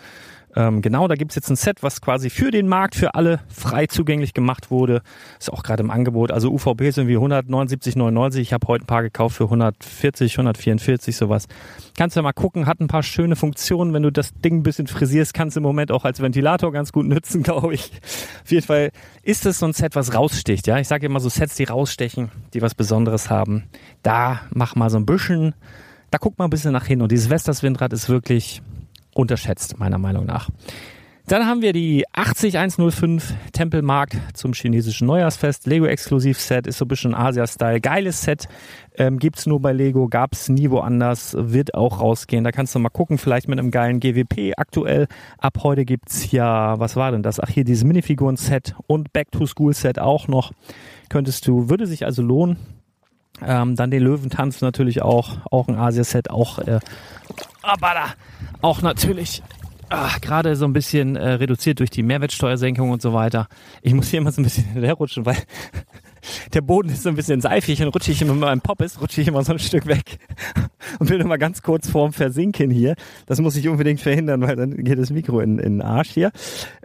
ähm, 0.57 0.83
genau, 0.83 1.09
da 1.09 1.17
gibt's 1.17 1.35
jetzt 1.35 1.51
ein 1.51 1.57
Set, 1.57 1.83
was 1.83 2.01
quasi 2.01 2.31
für 2.31 2.51
den 2.51 2.69
Markt, 2.69 2.95
für 2.95 3.15
alle 3.15 3.41
frei 3.49 3.87
zugänglich 3.87 4.35
gemacht 4.35 4.71
wurde. 4.71 5.03
Ist 5.39 5.53
auch 5.53 5.65
gerade 5.65 5.83
im 5.83 5.91
Angebot. 5.91 6.31
Also 6.31 6.51
UVB 6.53 6.91
sind 6.91 7.09
wie 7.09 7.17
179,99. 7.17 8.39
Ich 8.39 8.53
habe 8.53 8.67
heute 8.69 8.85
ein 8.85 8.87
paar 8.87 9.03
gekauft 9.03 9.37
für 9.37 9.45
140, 9.45 10.33
144, 10.35 11.17
sowas. 11.17 11.49
Kannst 11.99 12.15
ja 12.15 12.23
mal 12.23 12.33
gucken, 12.33 12.67
hat 12.67 12.81
ein 12.81 12.87
paar 12.87 13.03
schöne 13.03 13.35
Funktionen. 13.35 13.93
Wenn 13.93 14.05
du 14.05 14.13
das 14.13 14.33
Ding 14.35 14.59
ein 14.59 14.63
bisschen 14.63 14.87
frisierst, 14.87 15.35
kannst 15.35 15.57
du 15.57 15.61
im 15.61 15.65
Moment 15.65 15.91
auch 15.91 16.05
als 16.05 16.21
Ventilator 16.21 16.73
ganz 16.73 16.93
gut 16.93 17.07
nutzen, 17.07 17.43
glaube 17.45 17.75
ich. 17.75 17.91
Auf 18.45 18.51
jeden 18.51 18.67
Fall 18.67 18.91
ist 19.23 19.47
es 19.47 19.59
so 19.59 19.67
ein 19.67 19.73
Set, 19.73 19.97
was 19.97 20.15
raussticht. 20.15 20.69
Ja, 20.69 20.79
ich 20.79 20.87
sage 20.87 21.07
immer 21.07 21.19
so 21.19 21.29
Sets, 21.29 21.57
die 21.57 21.65
rausstechen, 21.65 22.31
die 22.53 22.63
was 22.63 22.77
Besonderes 22.77 23.29
haben. 23.29 23.65
Da 24.03 24.43
mach 24.51 24.77
mal 24.77 24.91
so 24.91 24.99
ein 24.99 25.07
bisschen, 25.07 25.55
da 26.13 26.19
guck 26.19 26.39
mal 26.39 26.45
ein 26.45 26.51
bisschen 26.51 26.73
nach 26.73 26.87
hin. 26.87 27.03
Und 27.03 27.11
dieses 27.11 27.29
Vestas 27.29 27.65
Windrad 27.65 27.93
ist 27.93 28.09
wirklich 28.09 28.63
unterschätzt, 29.15 29.79
meiner 29.79 29.99
Meinung 29.99 30.27
nach. 30.27 30.51
Dann 31.27 31.47
haben 31.47 31.63
wir 31.63 31.73
die 31.73 32.05
80105 32.13 33.33
Tempelmarkt 33.53 34.15
zum 34.35 34.53
chinesischen 34.53 35.07
Neujahrsfest. 35.07 35.67
Lego 35.67 35.87
Exklusiv 35.87 36.39
Set 36.39 36.67
ist 36.67 36.77
so 36.77 36.85
ein 36.85 36.89
bisschen 36.89 37.15
Asia-Style. 37.15 37.81
Geiles 37.81 38.21
Set. 38.21 38.47
Ähm, 38.95 39.19
gibt's 39.19 39.47
nur 39.47 39.59
bei 39.59 39.73
Lego, 39.73 40.07
gab's 40.07 40.51
nie 40.51 40.71
woanders, 40.71 41.35
wird 41.39 41.75
auch 41.75 42.01
rausgehen. 42.01 42.45
Da 42.45 42.53
kannst 42.53 42.75
du 42.75 42.79
mal 42.79 42.91
gucken, 42.91 43.17
vielleicht 43.17 43.49
mit 43.49 43.59
einem 43.59 43.71
geilen 43.71 44.01
GWP 44.01 44.53
aktuell. 44.59 45.07
Ab 45.39 45.61
heute 45.63 45.87
gibt's 45.87 46.31
ja, 46.31 46.79
was 46.79 46.95
war 46.95 47.11
denn 47.11 47.23
das? 47.23 47.41
Ach, 47.41 47.49
hier 47.49 47.65
dieses 47.65 47.85
Minifiguren-Set 47.85 48.75
und 48.87 49.15
Back-to-School-Set 49.15 49.99
auch 49.99 50.29
noch. 50.29 50.53
Könntest 51.09 51.49
du, 51.49 51.71
würde 51.71 51.87
sich 51.87 52.05
also 52.05 52.21
lohnen. 52.21 52.59
Ähm, 53.43 53.77
dann 53.77 53.91
den 53.91 54.03
Löwentanz 54.03 54.61
natürlich 54.61 55.01
auch, 55.01 55.39
auch 55.51 55.69
ein 55.69 55.77
Asia-Set, 55.77 56.29
auch 56.29 56.59
äh, 56.59 56.81
aber 57.65 57.95
da 57.95 58.15
auch 58.63 58.83
natürlich 58.83 59.43
ach, 59.89 60.21
gerade 60.21 60.57
so 60.57 60.65
ein 60.65 60.73
bisschen 60.73 61.17
äh, 61.17 61.33
reduziert 61.33 61.81
durch 61.81 61.91
die 61.91 62.03
Mehrwertsteuersenkung 62.03 62.91
und 62.91 63.03
so 63.03 63.13
weiter. 63.13 63.49
Ich 63.83 63.95
muss 63.95 64.09
hier 64.09 64.19
immer 64.21 64.33
so 64.33 64.41
ein 64.41 64.45
bisschen 64.45 64.65
hinterherrutschen, 64.65 65.27
weil 65.27 65.37
der 66.53 66.61
Boden 66.61 66.89
ist 66.89 67.03
so 67.03 67.09
ein 67.09 67.17
bisschen 67.17 67.41
seifig 67.41 67.83
und 67.83 67.89
rutsche 67.89 68.13
ich 68.13 68.23
immer 68.23 68.35
mit 68.35 68.43
meinem 68.43 68.61
Poppes, 68.61 69.01
rutsche 69.01 69.21
ich 69.21 69.29
immer 69.29 69.43
so 69.45 69.53
ein 69.53 69.59
Stück 69.59 69.87
weg 69.87 70.19
und 70.99 71.09
bin 71.09 71.21
immer 71.21 71.39
ganz 71.39 71.63
kurz 71.63 71.89
vorm 71.89 72.13
Versinken 72.13 72.71
hier. 72.71 72.95
Das 73.27 73.41
muss 73.41 73.57
ich 73.57 73.69
unbedingt 73.69 74.01
verhindern, 74.01 74.43
weil 74.43 74.57
dann 74.57 74.85
geht 74.85 74.99
das 74.99 75.11
Mikro 75.11 75.41
in, 75.41 75.59
in 75.59 75.79
den 75.79 75.83
Arsch 75.83 76.11
hier. 76.11 76.33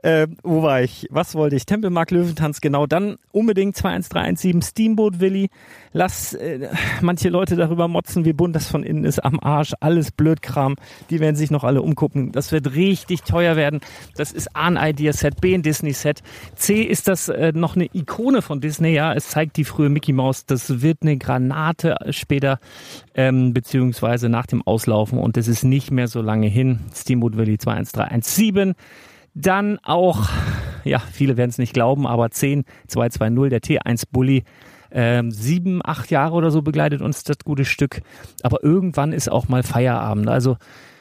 Äh, 0.04 0.28
wo 0.44 0.64
war 0.64 0.82
ich? 0.82 1.08
Was 1.10 1.36
wollte 1.36 1.56
ich? 1.56 1.66
Tempelmark 1.66 2.12
Löwentanz, 2.12 2.62
genau. 2.62 2.88
Dann 2.88 3.18
unbedingt 3.32 3.76
21317 3.76 4.62
Steamboat 4.62 5.20
Willi. 5.20 5.50
Lass 5.92 6.34
äh, 6.34 6.70
manche 7.02 7.30
Leute 7.30 7.56
darüber 7.56 7.88
motzen, 7.88 8.24
wie 8.24 8.34
bunt 8.34 8.56
das 8.56 8.68
von 8.68 8.84
innen 8.84 9.06
ist, 9.06 9.20
am 9.20 9.40
Arsch, 9.40 9.74
alles 9.80 10.12
Blödkram. 10.12 10.76
Die 11.10 11.20
werden 11.20 11.36
sich 11.36 11.52
noch 11.52 11.64
alle 11.64 11.82
umgucken. 11.82 12.32
Das 12.32 12.52
wird 12.52 12.76
richtig 12.76 13.24
teuer 13.24 13.56
werden. 13.56 13.82
Das 14.16 14.32
ist 14.32 14.56
A 14.56 14.68
ein 14.68 14.78
Idea-Set, 14.78 15.42
B 15.42 15.54
ein 15.54 15.64
Disney-Set. 15.64 16.22
C 16.56 16.82
ist 16.82 17.08
das 17.08 17.28
äh, 17.30 17.52
noch 17.54 17.76
eine 17.76 17.90
Ikone 17.94 18.42
von 18.42 18.62
Disney, 18.62 18.94
ja. 18.94 19.14
Es 19.14 19.29
zeigt 19.30 19.58
die 19.58 19.64
frühe 19.64 19.90
Mickey 19.90 20.12
Mouse. 20.12 20.46
Das 20.46 20.82
wird 20.82 21.04
eine 21.04 21.18
Granate 21.18 21.98
später, 22.10 22.60
ähm, 23.14 23.54
beziehungsweise 23.54 24.28
nach 24.28 24.46
dem 24.46 24.62
Auslaufen 24.62 25.20
und 25.20 25.38
das 25.38 25.48
ist 25.48 25.64
nicht 25.64 25.92
mehr 25.92 26.08
so 26.08 26.22
lange 26.22 26.48
hin. 26.48 26.80
Steamboat 26.94 27.38
Willy 27.38 27.58
21317. 27.58 28.74
Dann 29.36 29.78
auch, 29.84 30.28
ja, 30.84 31.00
viele 31.00 31.38
werden 31.38 31.52
es 31.52 31.60
nicht 31.60 31.74
glauben, 31.74 32.08
aber 32.08 32.32
10220, 32.32 33.50
der 33.50 33.62
T1 33.62 34.04
Bully. 34.12 34.44
Ähm, 34.92 35.30
sieben, 35.30 35.82
acht 35.84 36.10
Jahre 36.10 36.34
oder 36.34 36.50
so 36.50 36.64
begleitet 36.64 37.04
uns 37.04 37.24
das 37.24 37.38
gute 37.46 37.64
Stück. 37.64 38.02
Aber 38.42 38.64
irgendwann 38.64 39.14
ist 39.14 39.32
auch 39.32 39.48
mal 39.48 39.62
Feierabend. 39.62 40.28
Also 40.28 40.58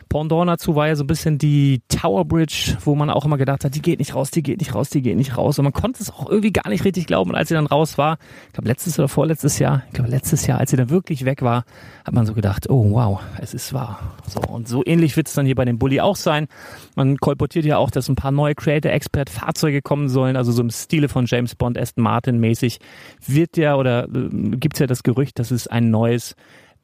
Pendant 0.08 0.48
dazu 0.48 0.74
war 0.74 0.88
ja 0.88 0.96
so 0.96 1.04
ein 1.04 1.06
bisschen 1.06 1.38
die 1.38 1.82
Tower 1.88 2.24
Bridge, 2.24 2.76
wo 2.84 2.94
man 2.94 3.10
auch 3.10 3.24
immer 3.24 3.36
gedacht 3.36 3.64
hat, 3.64 3.74
die 3.74 3.82
geht 3.82 3.98
nicht 3.98 4.14
raus, 4.14 4.30
die 4.30 4.42
geht 4.42 4.58
nicht 4.58 4.74
raus, 4.74 4.88
die 4.88 5.02
geht 5.02 5.16
nicht 5.16 5.36
raus. 5.36 5.58
Und 5.58 5.64
man 5.64 5.72
konnte 5.72 6.02
es 6.02 6.10
auch 6.10 6.28
irgendwie 6.28 6.52
gar 6.52 6.68
nicht 6.68 6.84
richtig 6.84 7.06
glauben. 7.06 7.30
Und 7.30 7.36
als 7.36 7.48
sie 7.48 7.54
dann 7.54 7.66
raus 7.66 7.98
war, 7.98 8.18
ich 8.46 8.54
glaube 8.54 8.68
letztes 8.68 8.98
oder 8.98 9.08
vorletztes 9.08 9.58
Jahr, 9.58 9.82
ich 9.88 9.94
glaube 9.94 10.10
letztes 10.10 10.46
Jahr, 10.46 10.58
als 10.58 10.70
sie 10.70 10.76
dann 10.76 10.90
wirklich 10.90 11.24
weg 11.24 11.42
war, 11.42 11.64
hat 12.04 12.14
man 12.14 12.26
so 12.26 12.34
gedacht, 12.34 12.70
oh 12.70 12.90
wow, 12.92 13.20
es 13.40 13.54
ist 13.54 13.72
wahr. 13.72 14.00
So 14.26 14.40
und 14.40 14.68
so 14.68 14.82
ähnlich 14.84 15.16
wird 15.16 15.28
es 15.28 15.34
dann 15.34 15.46
hier 15.46 15.54
bei 15.54 15.64
dem 15.64 15.78
Bully 15.78 16.00
auch 16.00 16.16
sein. 16.16 16.48
Man 16.96 17.18
kolportiert 17.18 17.64
ja 17.64 17.78
auch, 17.78 17.90
dass 17.90 18.08
ein 18.08 18.16
paar 18.16 18.32
neue 18.32 18.54
Creator 18.54 18.90
Expert 18.90 19.30
Fahrzeuge 19.30 19.82
kommen 19.82 20.08
sollen, 20.08 20.36
also 20.36 20.52
so 20.52 20.62
im 20.62 20.70
Stile 20.70 21.08
von 21.08 21.26
James 21.26 21.54
Bond, 21.54 21.78
Aston 21.78 22.02
Martin 22.02 22.38
mäßig 22.38 22.78
wird 23.26 23.56
ja 23.56 23.76
oder 23.76 24.04
äh, 24.04 24.28
gibt 24.56 24.76
es 24.76 24.80
ja 24.80 24.86
das 24.86 25.02
Gerücht, 25.02 25.38
dass 25.38 25.50
es 25.50 25.66
ein 25.66 25.90
neues 25.90 26.34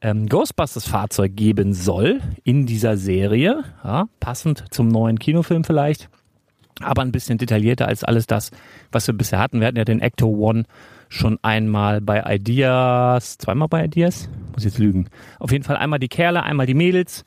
ähm, 0.05 0.29
Ghostbusters-Fahrzeug 0.29 1.35
geben 1.35 1.73
soll 1.73 2.21
in 2.43 2.67
dieser 2.67 2.95
Serie, 2.95 3.63
ja, 3.83 4.05
passend 4.19 4.63
zum 4.69 4.87
neuen 4.87 5.17
Kinofilm 5.17 5.63
vielleicht, 5.63 6.09
aber 6.79 7.01
ein 7.01 7.11
bisschen 7.11 7.39
detaillierter 7.39 7.87
als 7.87 8.03
alles 8.03 8.27
das, 8.27 8.51
was 8.91 9.07
wir 9.07 9.15
bisher 9.15 9.39
hatten. 9.39 9.59
Wir 9.59 9.67
hatten 9.67 9.77
ja 9.77 9.83
den 9.83 10.01
Ecto 10.01 10.27
One 10.27 10.65
schon 11.09 11.39
einmal 11.41 12.01
bei 12.01 12.21
Ideas, 12.35 13.39
zweimal 13.39 13.67
bei 13.67 13.85
Ideas, 13.85 14.29
muss 14.53 14.63
jetzt 14.63 14.77
lügen. 14.77 15.09
Auf 15.39 15.51
jeden 15.51 15.63
Fall 15.63 15.77
einmal 15.77 15.97
die 15.97 16.07
Kerle, 16.07 16.43
einmal 16.43 16.67
die 16.67 16.75
Mädels 16.75 17.25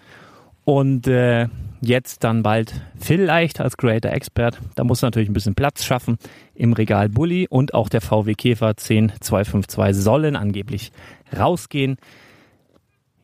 und 0.64 1.08
äh, 1.08 1.49
Jetzt 1.80 2.25
dann 2.25 2.42
bald 2.42 2.75
vielleicht 2.99 3.61
als 3.61 3.76
Creator 3.76 4.11
Expert. 4.11 4.58
Da 4.75 4.82
muss 4.82 5.02
natürlich 5.02 5.28
ein 5.28 5.32
bisschen 5.32 5.54
Platz 5.54 5.85
schaffen 5.85 6.18
im 6.54 6.73
Regal 6.73 7.08
Bully 7.08 7.47
und 7.49 7.73
auch 7.73 7.88
der 7.88 8.00
VW 8.00 8.35
Käfer 8.35 8.76
10252 8.76 10.02
sollen 10.02 10.35
angeblich 10.35 10.90
rausgehen. 11.37 11.97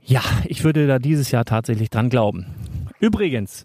Ja, 0.04 0.22
ich 0.46 0.64
würde 0.64 0.86
da 0.86 0.98
dieses 0.98 1.30
Jahr 1.30 1.44
tatsächlich 1.44 1.90
dran 1.90 2.10
glauben. 2.10 2.46
Übrigens, 3.00 3.64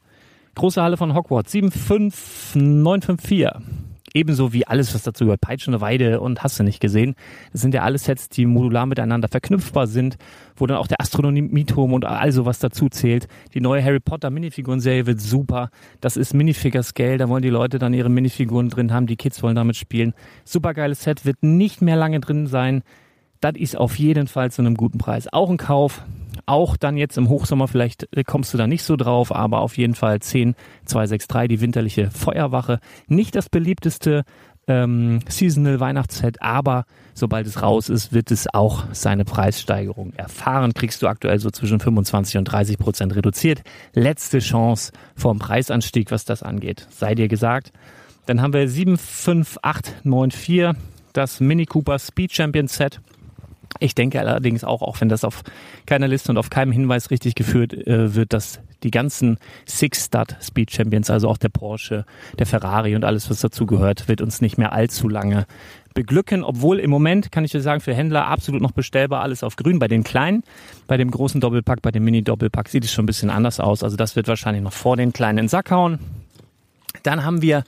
große 0.55 0.81
Halle 0.81 0.97
von 0.97 1.13
Hogwarts 1.13 1.51
75954 1.51 3.47
ebenso 4.13 4.53
wie 4.53 4.65
alles, 4.67 4.93
was 4.93 5.03
dazu 5.03 5.25
gehört, 5.25 5.41
Peitschende 5.41 5.81
Weide 5.81 6.19
und 6.21 6.43
hast 6.43 6.59
du 6.59 6.63
nicht 6.63 6.79
gesehen. 6.79 7.15
Das 7.51 7.61
sind 7.61 7.73
ja 7.73 7.83
alles 7.83 8.05
Sets, 8.05 8.29
die 8.29 8.45
modular 8.45 8.85
miteinander 8.85 9.27
verknüpfbar 9.27 9.87
sind, 9.87 10.17
wo 10.55 10.65
dann 10.65 10.77
auch 10.77 10.87
der 10.87 10.99
Astronomieturm 11.01 11.93
und 11.93 12.05
all 12.05 12.31
sowas 12.31 12.59
dazu 12.59 12.89
zählt. 12.89 13.27
Die 13.53 13.61
neue 13.61 13.83
Harry 13.83 13.99
Potter 13.99 14.29
Minifiguren-Serie 14.29 15.05
wird 15.05 15.21
super. 15.21 15.69
Das 16.01 16.17
ist 16.17 16.33
Minifigure 16.33 16.83
Scale, 16.83 17.17
da 17.17 17.29
wollen 17.29 17.43
die 17.43 17.49
Leute 17.49 17.79
dann 17.79 17.93
ihre 17.93 18.09
Minifiguren 18.09 18.69
drin 18.69 18.93
haben, 18.93 19.07
die 19.07 19.17
Kids 19.17 19.43
wollen 19.43 19.55
damit 19.55 19.75
spielen. 19.75 20.13
Supergeiles 20.43 21.03
Set, 21.03 21.25
wird 21.25 21.43
nicht 21.43 21.81
mehr 21.81 21.95
lange 21.95 22.19
drin 22.19 22.47
sein. 22.47 22.83
Das 23.41 23.53
ist 23.55 23.77
auf 23.77 23.97
jeden 23.97 24.27
Fall 24.27 24.51
zu 24.51 24.61
einem 24.61 24.75
guten 24.75 24.97
Preis. 24.97 25.31
Auch 25.31 25.49
ein 25.49 25.57
Kauf. 25.57 26.03
Auch 26.49 26.75
dann 26.77 26.97
jetzt 26.97 27.15
im 27.15 27.29
Hochsommer, 27.29 27.67
vielleicht 27.67 28.07
äh, 28.11 28.23
kommst 28.23 28.55
du 28.55 28.57
da 28.57 28.65
nicht 28.65 28.81
so 28.81 28.95
drauf, 28.95 29.31
aber 29.31 29.61
auf 29.61 29.77
jeden 29.77 29.93
Fall 29.93 30.19
10, 30.19 30.55
263, 30.85 31.47
die 31.47 31.61
winterliche 31.61 32.09
Feuerwache. 32.09 32.79
Nicht 33.07 33.35
das 33.35 33.49
beliebteste 33.49 34.23
ähm, 34.67 35.19
Seasonal 35.29 35.79
Weihnachtsset, 35.79 36.41
aber 36.41 36.85
sobald 37.13 37.45
es 37.45 37.61
raus 37.61 37.89
ist, 37.89 38.13
wird 38.13 38.31
es 38.31 38.51
auch 38.51 38.85
seine 38.93 39.25
Preissteigerung 39.25 40.13
erfahren. 40.13 40.73
Kriegst 40.73 41.03
du 41.03 41.07
aktuell 41.07 41.37
so 41.37 41.51
zwischen 41.51 41.79
25 41.79 42.37
und 42.37 42.45
30 42.45 42.79
Prozent 42.79 43.15
reduziert. 43.15 43.61
Letzte 43.93 44.39
Chance 44.39 44.91
vom 45.15 45.37
Preisanstieg, 45.37 46.09
was 46.09 46.25
das 46.25 46.41
angeht. 46.41 46.87
Sei 46.89 47.13
dir 47.13 47.27
gesagt. 47.27 47.71
Dann 48.25 48.41
haben 48.41 48.53
wir 48.53 48.67
75894, 48.67 50.71
das 51.13 51.41
Mini 51.41 51.67
Cooper 51.67 51.99
Speed 51.99 52.33
Champion 52.33 52.67
Set. 52.67 53.01
Ich 53.79 53.93
denke 53.93 54.19
allerdings 54.19 54.63
auch, 54.63 54.81
auch 54.81 54.99
wenn 54.99 55.09
das 55.09 55.23
auf 55.23 55.43
keiner 55.85 56.07
Liste 56.07 56.31
und 56.31 56.37
auf 56.37 56.49
keinem 56.49 56.71
Hinweis 56.71 57.11
richtig 57.11 57.35
geführt 57.35 57.73
äh, 57.73 58.15
wird, 58.15 58.33
dass 58.33 58.59
die 58.83 58.91
ganzen 58.91 59.37
Six-Stud 59.67 60.35
Speed 60.41 60.71
Champions, 60.71 61.09
also 61.09 61.29
auch 61.29 61.37
der 61.37 61.49
Porsche, 61.49 62.05
der 62.39 62.45
Ferrari 62.45 62.95
und 62.95 63.05
alles, 63.05 63.29
was 63.29 63.41
dazu 63.41 63.65
gehört, 63.65 64.07
wird 64.07 64.21
uns 64.21 64.41
nicht 64.41 64.57
mehr 64.57 64.73
allzu 64.73 65.07
lange 65.07 65.45
beglücken, 65.93 66.43
obwohl 66.43 66.79
im 66.79 66.89
Moment, 66.89 67.31
kann 67.31 67.45
ich 67.45 67.51
dir 67.51 67.61
sagen, 67.61 67.81
für 67.81 67.93
Händler 67.93 68.27
absolut 68.27 68.61
noch 68.61 68.71
bestellbar, 68.71 69.21
alles 69.21 69.43
auf 69.43 69.55
grün 69.55 69.79
bei 69.79 69.87
den 69.87 70.03
kleinen. 70.03 70.43
Bei 70.87 70.97
dem 70.97 71.11
großen 71.11 71.41
Doppelpack, 71.41 71.81
bei 71.81 71.91
dem 71.91 72.03
Mini-Doppelpack 72.03 72.69
sieht 72.69 72.85
es 72.85 72.91
schon 72.91 73.03
ein 73.03 73.07
bisschen 73.07 73.29
anders 73.29 73.59
aus. 73.59 73.83
Also 73.83 73.97
das 73.97 74.15
wird 74.15 74.27
wahrscheinlich 74.27 74.63
noch 74.63 74.73
vor 74.73 74.97
den 74.97 75.13
kleinen 75.13 75.39
in 75.39 75.43
den 75.45 75.49
Sack 75.49 75.71
hauen. 75.71 75.99
Dann 77.03 77.23
haben 77.23 77.41
wir 77.41 77.63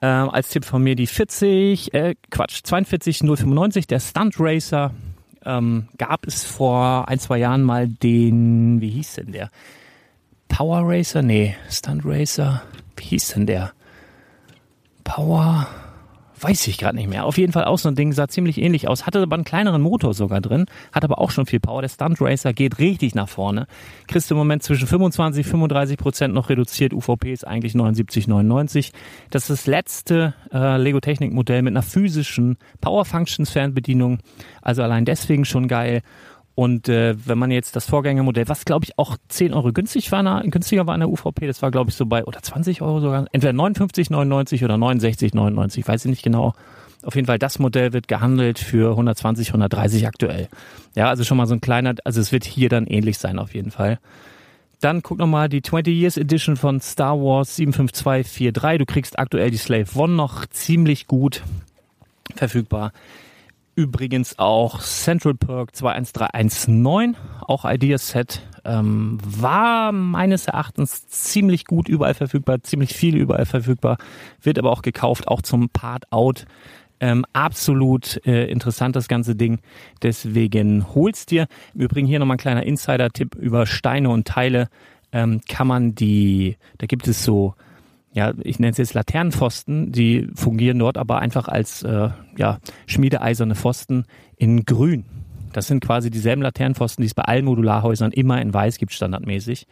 äh, 0.00 0.06
als 0.06 0.48
Tipp 0.48 0.64
von 0.64 0.82
mir 0.82 0.96
die 0.96 1.06
40, 1.06 1.94
äh, 1.94 2.14
Quatsch, 2.30 2.62
42095, 2.62 3.86
der 3.86 4.00
Stunt 4.00 4.34
Racer 4.38 4.92
ähm, 5.44 5.88
gab 5.98 6.26
es 6.26 6.44
vor 6.44 7.08
ein, 7.08 7.18
zwei 7.18 7.38
Jahren 7.38 7.62
mal 7.62 7.88
den, 7.88 8.80
wie 8.80 8.90
hieß 8.90 9.14
denn 9.14 9.32
der? 9.32 9.50
Power 10.48 10.82
Racer? 10.84 11.22
Nee, 11.22 11.56
Stunt 11.70 12.02
Racer. 12.04 12.62
Wie 12.96 13.04
hieß 13.04 13.28
denn 13.34 13.46
der? 13.46 13.72
Power. 15.04 15.66
Weiß 16.42 16.66
ich 16.68 16.78
gerade 16.78 16.96
nicht 16.96 17.08
mehr. 17.08 17.26
Auf 17.26 17.36
jeden 17.36 17.52
Fall 17.52 17.64
auch 17.64 17.78
so 17.78 17.88
ein 17.88 17.94
Ding, 17.94 18.12
sah 18.12 18.26
ziemlich 18.26 18.56
ähnlich 18.58 18.88
aus, 18.88 19.04
hatte 19.04 19.20
aber 19.20 19.34
einen 19.34 19.44
kleineren 19.44 19.82
Motor 19.82 20.14
sogar 20.14 20.40
drin, 20.40 20.64
hat 20.90 21.04
aber 21.04 21.18
auch 21.18 21.30
schon 21.30 21.44
viel 21.44 21.60
Power. 21.60 21.82
Der 21.82 21.90
Stunt 21.90 22.18
Racer 22.20 22.54
geht 22.54 22.78
richtig 22.78 23.14
nach 23.14 23.28
vorne. 23.28 23.66
Kriegst 24.06 24.30
im 24.30 24.38
Moment 24.38 24.62
zwischen 24.62 24.88
25 24.88 25.46
35 25.46 25.98
Prozent 25.98 26.32
noch 26.34 26.48
reduziert. 26.48 26.94
UVP 26.94 27.30
ist 27.32 27.46
eigentlich 27.46 27.74
79, 27.74 28.26
99. 28.26 28.92
Das 29.30 29.44
ist 29.44 29.50
das 29.50 29.66
letzte 29.66 30.34
äh, 30.52 30.78
Lego 30.78 31.00
Technik 31.00 31.32
Modell 31.32 31.60
mit 31.60 31.72
einer 31.72 31.82
physischen 31.82 32.56
Power 32.80 33.04
Functions 33.04 33.50
Fernbedienung. 33.50 34.20
Also 34.62 34.82
allein 34.82 35.04
deswegen 35.04 35.44
schon 35.44 35.68
geil. 35.68 36.02
Und 36.54 36.88
äh, 36.88 37.14
wenn 37.26 37.38
man 37.38 37.50
jetzt 37.50 37.76
das 37.76 37.86
Vorgängermodell, 37.86 38.48
was 38.48 38.64
glaube 38.64 38.84
ich 38.84 38.98
auch 38.98 39.16
10 39.28 39.54
Euro 39.54 39.72
günstig 39.72 40.12
war, 40.12 40.42
günstiger 40.42 40.86
war 40.86 40.94
in 40.94 41.00
der 41.00 41.08
UVP, 41.08 41.46
das 41.46 41.62
war 41.62 41.70
glaube 41.70 41.90
ich 41.90 41.96
so 41.96 42.06
bei, 42.06 42.24
oder 42.24 42.42
20 42.42 42.82
Euro 42.82 43.00
sogar, 43.00 43.26
entweder 43.32 43.52
59,99 43.52 44.64
oder 44.64 44.74
69,99, 44.74 45.86
weiß 45.86 46.04
ich 46.04 46.10
nicht 46.10 46.22
genau. 46.22 46.54
Auf 47.02 47.14
jeden 47.14 47.26
Fall, 47.26 47.38
das 47.38 47.58
Modell 47.58 47.94
wird 47.94 48.08
gehandelt 48.08 48.58
für 48.58 48.90
120, 48.90 49.48
130 49.48 50.06
aktuell. 50.06 50.48
Ja, 50.94 51.08
also 51.08 51.24
schon 51.24 51.38
mal 51.38 51.46
so 51.46 51.54
ein 51.54 51.62
kleiner, 51.62 51.94
also 52.04 52.20
es 52.20 52.30
wird 52.30 52.44
hier 52.44 52.68
dann 52.68 52.86
ähnlich 52.86 53.16
sein 53.16 53.38
auf 53.38 53.54
jeden 53.54 53.70
Fall. 53.70 53.98
Dann 54.80 55.02
guck 55.02 55.18
nochmal 55.18 55.48
die 55.48 55.62
20 55.62 55.94
Years 55.94 56.16
Edition 56.16 56.56
von 56.56 56.80
Star 56.80 57.18
Wars 57.18 57.56
75243. 57.56 58.78
Du 58.78 58.86
kriegst 58.86 59.18
aktuell 59.18 59.50
die 59.50 59.56
Slave 59.58 59.86
One 59.94 60.14
noch 60.14 60.46
ziemlich 60.46 61.06
gut 61.06 61.42
verfügbar. 62.34 62.92
Übrigens 63.80 64.38
auch 64.38 64.82
Central 64.82 65.32
Perk 65.32 65.74
21319, 65.74 67.16
auch 67.40 67.64
Ideaset, 67.64 68.42
ähm, 68.66 69.16
war 69.24 69.90
meines 69.90 70.48
Erachtens 70.48 71.08
ziemlich 71.08 71.64
gut 71.64 71.88
überall 71.88 72.12
verfügbar, 72.12 72.62
ziemlich 72.62 72.92
viel 72.92 73.16
überall 73.16 73.46
verfügbar, 73.46 73.96
wird 74.42 74.58
aber 74.58 74.70
auch 74.70 74.82
gekauft, 74.82 75.28
auch 75.28 75.40
zum 75.40 75.70
Part-Out. 75.70 76.44
Ähm, 77.00 77.24
absolut 77.32 78.20
äh, 78.26 78.44
interessant 78.50 78.96
das 78.96 79.08
ganze 79.08 79.34
Ding. 79.34 79.60
Deswegen 80.02 80.94
hol's 80.94 81.24
dir. 81.24 81.46
Im 81.74 81.80
Übrigen 81.80 82.06
hier 82.06 82.18
nochmal 82.18 82.34
ein 82.34 82.38
kleiner 82.38 82.64
Insider-Tipp 82.64 83.34
über 83.34 83.64
Steine 83.64 84.10
und 84.10 84.28
Teile. 84.28 84.68
Ähm, 85.10 85.40
kann 85.48 85.66
man 85.66 85.94
die, 85.94 86.58
da 86.76 86.86
gibt 86.86 87.08
es 87.08 87.24
so 87.24 87.54
ja, 88.12 88.32
ich 88.42 88.58
nenne 88.58 88.72
es 88.72 88.78
jetzt 88.78 88.94
Laternenpfosten, 88.94 89.92
die 89.92 90.28
fungieren 90.34 90.78
dort 90.78 90.98
aber 90.98 91.20
einfach 91.20 91.48
als 91.48 91.82
äh, 91.82 92.10
ja, 92.36 92.58
schmiedeeiserne 92.86 93.54
Pfosten 93.54 94.04
in 94.36 94.64
grün. 94.64 95.04
Das 95.52 95.66
sind 95.66 95.84
quasi 95.84 96.10
dieselben 96.10 96.42
Laternenpfosten, 96.42 97.02
die 97.02 97.06
es 97.06 97.14
bei 97.14 97.22
allen 97.22 97.44
Modularhäusern 97.44 98.12
immer 98.12 98.40
in 98.40 98.52
weiß 98.52 98.78
gibt, 98.78 98.92
standardmäßig. 98.92 99.66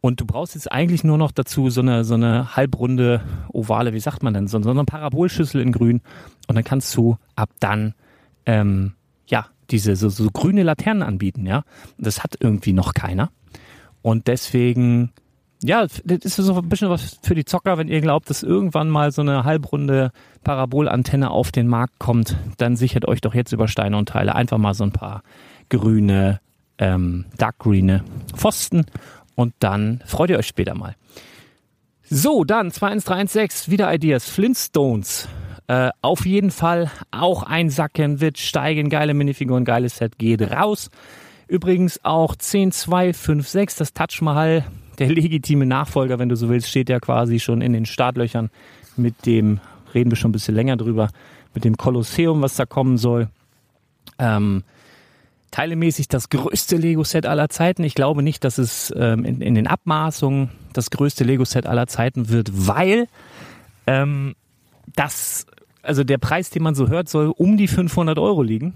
Und 0.00 0.20
du 0.20 0.24
brauchst 0.24 0.54
jetzt 0.54 0.72
eigentlich 0.72 1.04
nur 1.04 1.18
noch 1.18 1.30
dazu 1.30 1.68
so 1.68 1.82
eine, 1.82 2.04
so 2.04 2.14
eine 2.14 2.56
halbrunde 2.56 3.20
ovale, 3.52 3.92
wie 3.92 4.00
sagt 4.00 4.22
man 4.22 4.32
denn, 4.32 4.48
so, 4.48 4.60
so 4.62 4.70
eine 4.70 4.84
Parabolschüssel 4.84 5.60
in 5.60 5.72
grün. 5.72 6.00
Und 6.48 6.54
dann 6.54 6.64
kannst 6.64 6.96
du 6.96 7.16
ab 7.36 7.50
dann, 7.60 7.94
ähm, 8.46 8.94
ja, 9.26 9.46
diese 9.70 9.96
so, 9.96 10.08
so 10.08 10.30
grüne 10.30 10.62
Laternen 10.62 11.02
anbieten, 11.02 11.46
ja. 11.46 11.64
Das 11.98 12.22
hat 12.22 12.36
irgendwie 12.40 12.72
noch 12.72 12.94
keiner. 12.94 13.30
Und 14.00 14.26
deswegen 14.26 15.12
ja, 15.62 15.86
das 16.04 16.24
ist 16.24 16.36
so 16.36 16.54
ein 16.54 16.68
bisschen 16.68 16.88
was 16.88 17.18
für 17.22 17.34
die 17.34 17.44
Zocker, 17.44 17.76
wenn 17.76 17.88
ihr 17.88 18.00
glaubt, 18.00 18.30
dass 18.30 18.42
irgendwann 18.42 18.88
mal 18.88 19.12
so 19.12 19.20
eine 19.22 19.44
halbrunde 19.44 20.10
Parabolantenne 20.42 21.30
auf 21.30 21.52
den 21.52 21.68
Markt 21.68 21.98
kommt, 21.98 22.36
dann 22.56 22.76
sichert 22.76 23.06
euch 23.06 23.20
doch 23.20 23.34
jetzt 23.34 23.52
über 23.52 23.68
Steine 23.68 23.96
und 23.98 24.08
Teile 24.08 24.34
einfach 24.34 24.58
mal 24.58 24.74
so 24.74 24.84
ein 24.84 24.92
paar 24.92 25.22
grüne, 25.68 26.40
ähm, 26.78 27.26
darkgrüne 27.36 28.04
Pfosten 28.34 28.86
und 29.34 29.52
dann 29.58 30.02
freut 30.06 30.30
ihr 30.30 30.38
euch 30.38 30.46
später 30.46 30.74
mal. 30.74 30.96
So, 32.02 32.44
dann 32.44 32.72
21316, 32.72 33.70
wieder 33.70 33.92
Ideas, 33.94 34.28
Flintstones. 34.28 35.28
Äh, 35.68 35.90
auf 36.02 36.26
jeden 36.26 36.50
Fall 36.50 36.90
auch 37.12 37.44
einsacken, 37.44 38.20
wird 38.20 38.38
steigen, 38.38 38.90
geile 38.90 39.14
Minifiguren, 39.14 39.64
geiles 39.64 39.98
Set, 39.98 40.18
geht 40.18 40.42
raus. 40.42 40.90
Übrigens 41.46 42.00
auch 42.02 42.34
10256, 42.34 43.78
das 43.78 43.92
Touch 43.92 44.22
Mahal 44.22 44.64
der 45.00 45.08
legitime 45.08 45.66
Nachfolger, 45.66 46.18
wenn 46.18 46.28
du 46.28 46.36
so 46.36 46.48
willst, 46.48 46.68
steht 46.68 46.90
ja 46.90 47.00
quasi 47.00 47.40
schon 47.40 47.62
in 47.62 47.72
den 47.72 47.86
Startlöchern 47.86 48.50
mit 48.96 49.26
dem, 49.26 49.58
reden 49.94 50.10
wir 50.10 50.16
schon 50.16 50.28
ein 50.28 50.32
bisschen 50.32 50.54
länger 50.54 50.76
drüber, 50.76 51.08
mit 51.54 51.64
dem 51.64 51.76
Kolosseum, 51.76 52.42
was 52.42 52.54
da 52.54 52.66
kommen 52.66 52.98
soll. 52.98 53.28
Ähm, 54.18 54.62
teilemäßig 55.50 56.08
das 56.08 56.28
größte 56.28 56.76
Lego-Set 56.76 57.24
aller 57.24 57.48
Zeiten. 57.48 57.82
Ich 57.82 57.94
glaube 57.94 58.22
nicht, 58.22 58.44
dass 58.44 58.58
es 58.58 58.92
ähm, 58.94 59.24
in, 59.24 59.40
in, 59.40 59.54
den 59.54 59.66
Abmaßungen 59.66 60.50
das 60.74 60.90
größte 60.90 61.24
Lego-Set 61.24 61.66
aller 61.66 61.86
Zeiten 61.86 62.28
wird, 62.28 62.50
weil 62.68 63.08
ähm, 63.86 64.36
das, 64.94 65.46
also 65.82 66.04
der 66.04 66.18
Preis, 66.18 66.50
den 66.50 66.62
man 66.62 66.74
so 66.74 66.88
hört, 66.88 67.08
soll 67.08 67.32
um 67.34 67.56
die 67.56 67.68
500 67.68 68.18
Euro 68.18 68.42
liegen 68.42 68.74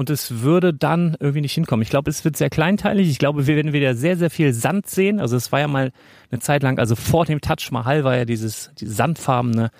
und 0.00 0.08
es 0.08 0.40
würde 0.40 0.72
dann 0.72 1.14
irgendwie 1.20 1.42
nicht 1.42 1.52
hinkommen. 1.52 1.82
Ich 1.82 1.90
glaube, 1.90 2.08
es 2.08 2.24
wird 2.24 2.34
sehr 2.34 2.48
kleinteilig. 2.48 3.10
Ich 3.10 3.18
glaube, 3.18 3.46
wir 3.46 3.54
werden 3.54 3.74
wieder 3.74 3.94
sehr, 3.94 4.16
sehr 4.16 4.30
viel 4.30 4.54
Sand 4.54 4.88
sehen. 4.88 5.20
Also 5.20 5.36
es 5.36 5.52
war 5.52 5.60
ja 5.60 5.68
mal 5.68 5.92
eine 6.30 6.40
Zeit 6.40 6.62
lang, 6.62 6.78
also 6.78 6.96
vor 6.96 7.26
dem 7.26 7.42
Touch 7.42 7.70
Mahal 7.70 8.02
war 8.02 8.16
ja 8.16 8.24
dieses, 8.24 8.70
dieses 8.80 8.96
sandfarbene 8.96 9.70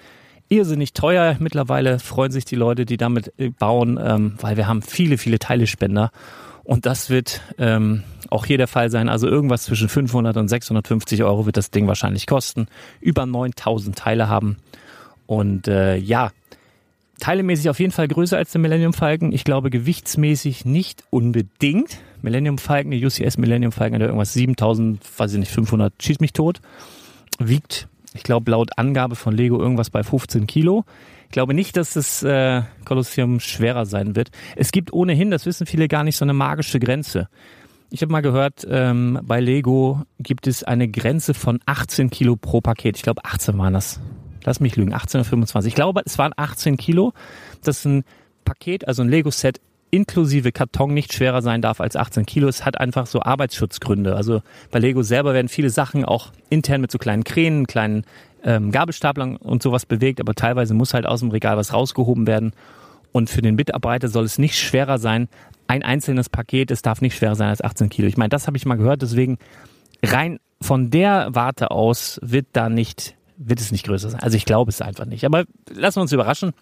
irrsinnig 0.50 0.92
teuer. 0.92 1.36
Mittlerweile 1.38 1.98
freuen 1.98 2.32
sich 2.32 2.44
die 2.44 2.56
Leute, 2.56 2.84
die 2.84 2.98
damit 2.98 3.32
äh, 3.38 3.48
bauen, 3.48 3.98
ähm, 3.98 4.34
weil 4.42 4.58
wir 4.58 4.68
haben 4.68 4.82
viele, 4.82 5.16
viele 5.16 5.38
Teilespender. 5.38 6.10
Und 6.64 6.84
das 6.84 7.08
wird 7.08 7.40
ähm, 7.56 8.02
auch 8.28 8.44
hier 8.44 8.58
der 8.58 8.68
Fall 8.68 8.90
sein. 8.90 9.08
Also 9.08 9.26
irgendwas 9.26 9.62
zwischen 9.62 9.88
500 9.88 10.36
und 10.36 10.48
650 10.48 11.22
Euro 11.22 11.46
wird 11.46 11.56
das 11.56 11.70
Ding 11.70 11.86
wahrscheinlich 11.86 12.26
kosten. 12.26 12.66
Über 13.00 13.24
9000 13.24 13.96
Teile 13.96 14.28
haben. 14.28 14.58
Und 15.24 15.66
äh, 15.66 15.96
ja, 15.96 16.30
teilemäßig 17.20 17.70
auf 17.70 17.78
jeden 17.78 17.92
Fall 17.92 18.08
größer 18.08 18.36
als 18.36 18.52
der 18.52 18.60
Millennium 18.60 18.92
Falcon. 18.92 19.32
Ich 19.32 19.44
glaube 19.44 19.70
gewichtsmäßig 19.70 20.64
nicht 20.64 21.04
unbedingt. 21.10 21.98
Millennium 22.22 22.58
Falcon, 22.58 22.90
der 22.90 23.00
UCS 23.00 23.38
Millennium 23.38 23.72
Falcon 23.72 24.00
hat 24.00 24.02
irgendwas 24.02 24.32
7000, 24.32 25.00
weiß 25.18 25.34
ich 25.34 25.38
nicht, 25.38 25.52
500, 25.52 25.92
schießt 26.02 26.20
mich 26.20 26.32
tot. 26.32 26.60
Wiegt, 27.38 27.88
ich 28.14 28.22
glaube 28.22 28.50
laut 28.50 28.70
Angabe 28.76 29.16
von 29.16 29.34
Lego 29.34 29.58
irgendwas 29.58 29.90
bei 29.90 30.02
15 30.02 30.46
Kilo. 30.46 30.84
Ich 31.24 31.32
glaube 31.32 31.54
nicht, 31.54 31.76
dass 31.76 31.92
das 31.92 32.22
äh, 32.24 32.62
Kolosseum 32.84 33.38
schwerer 33.38 33.86
sein 33.86 34.16
wird. 34.16 34.30
Es 34.56 34.72
gibt 34.72 34.92
ohnehin, 34.92 35.30
das 35.30 35.46
wissen 35.46 35.66
viele 35.66 35.86
gar 35.86 36.02
nicht, 36.02 36.16
so 36.16 36.24
eine 36.24 36.34
magische 36.34 36.80
Grenze. 36.80 37.28
Ich 37.90 38.02
habe 38.02 38.12
mal 38.12 38.20
gehört, 38.20 38.66
ähm, 38.68 39.18
bei 39.22 39.40
Lego 39.40 40.02
gibt 40.18 40.46
es 40.46 40.64
eine 40.64 40.88
Grenze 40.88 41.34
von 41.34 41.60
18 41.66 42.10
Kilo 42.10 42.36
pro 42.36 42.60
Paket. 42.60 42.96
Ich 42.96 43.02
glaube 43.02 43.24
18 43.24 43.56
waren 43.58 43.74
das. 43.74 44.00
Lass 44.44 44.60
mich 44.60 44.76
lügen, 44.76 44.92
18 44.92 45.20
oder 45.20 45.28
25. 45.28 45.70
Ich 45.70 45.74
glaube, 45.74 46.02
es 46.04 46.18
waren 46.18 46.32
18 46.36 46.76
Kilo. 46.76 47.12
Das 47.62 47.78
ist 47.78 47.84
ein 47.84 48.04
Paket, 48.44 48.88
also 48.88 49.02
ein 49.02 49.08
Lego-Set 49.08 49.60
inklusive 49.90 50.52
Karton 50.52 50.94
nicht 50.94 51.12
schwerer 51.12 51.42
sein 51.42 51.62
darf 51.62 51.80
als 51.80 51.96
18 51.96 52.26
Kilo. 52.26 52.48
Es 52.48 52.64
hat 52.64 52.78
einfach 52.78 53.06
so 53.06 53.22
Arbeitsschutzgründe. 53.22 54.14
Also 54.14 54.42
bei 54.70 54.78
Lego 54.78 55.02
selber 55.02 55.34
werden 55.34 55.48
viele 55.48 55.70
Sachen 55.70 56.04
auch 56.04 56.32
intern 56.48 56.80
mit 56.80 56.90
so 56.90 56.98
kleinen 56.98 57.24
Kränen, 57.24 57.66
kleinen 57.66 58.04
ähm, 58.44 58.70
Gabelstaplern 58.70 59.36
und 59.36 59.62
sowas 59.62 59.86
bewegt, 59.86 60.20
aber 60.20 60.34
teilweise 60.34 60.74
muss 60.74 60.94
halt 60.94 61.06
aus 61.06 61.20
dem 61.20 61.30
Regal 61.30 61.56
was 61.56 61.72
rausgehoben 61.72 62.26
werden. 62.26 62.52
Und 63.12 63.28
für 63.28 63.42
den 63.42 63.56
Mitarbeiter 63.56 64.08
soll 64.08 64.24
es 64.24 64.38
nicht 64.38 64.56
schwerer 64.56 64.98
sein. 64.98 65.28
Ein 65.66 65.82
einzelnes 65.82 66.28
Paket, 66.28 66.70
es 66.70 66.82
darf 66.82 67.00
nicht 67.00 67.16
schwerer 67.16 67.34
sein 67.34 67.48
als 67.48 67.62
18 67.62 67.88
Kilo. 67.88 68.06
Ich 68.08 68.16
meine, 68.16 68.28
das 68.28 68.46
habe 68.46 68.56
ich 68.56 68.66
mal 68.66 68.76
gehört, 68.76 69.02
deswegen 69.02 69.38
rein 70.02 70.38
von 70.62 70.90
der 70.90 71.28
Warte 71.32 71.70
aus 71.70 72.20
wird 72.22 72.46
da 72.52 72.68
nicht, 72.68 73.16
wird 73.42 73.60
es 73.60 73.72
nicht 73.72 73.86
größer 73.86 74.10
sein. 74.10 74.20
Also 74.20 74.36
ich 74.36 74.44
glaube 74.44 74.70
es 74.70 74.80
einfach 74.80 75.06
nicht. 75.06 75.24
Aber 75.24 75.44
lassen 75.72 75.96
wir 75.96 76.02
uns 76.02 76.12
überraschen. 76.12 76.52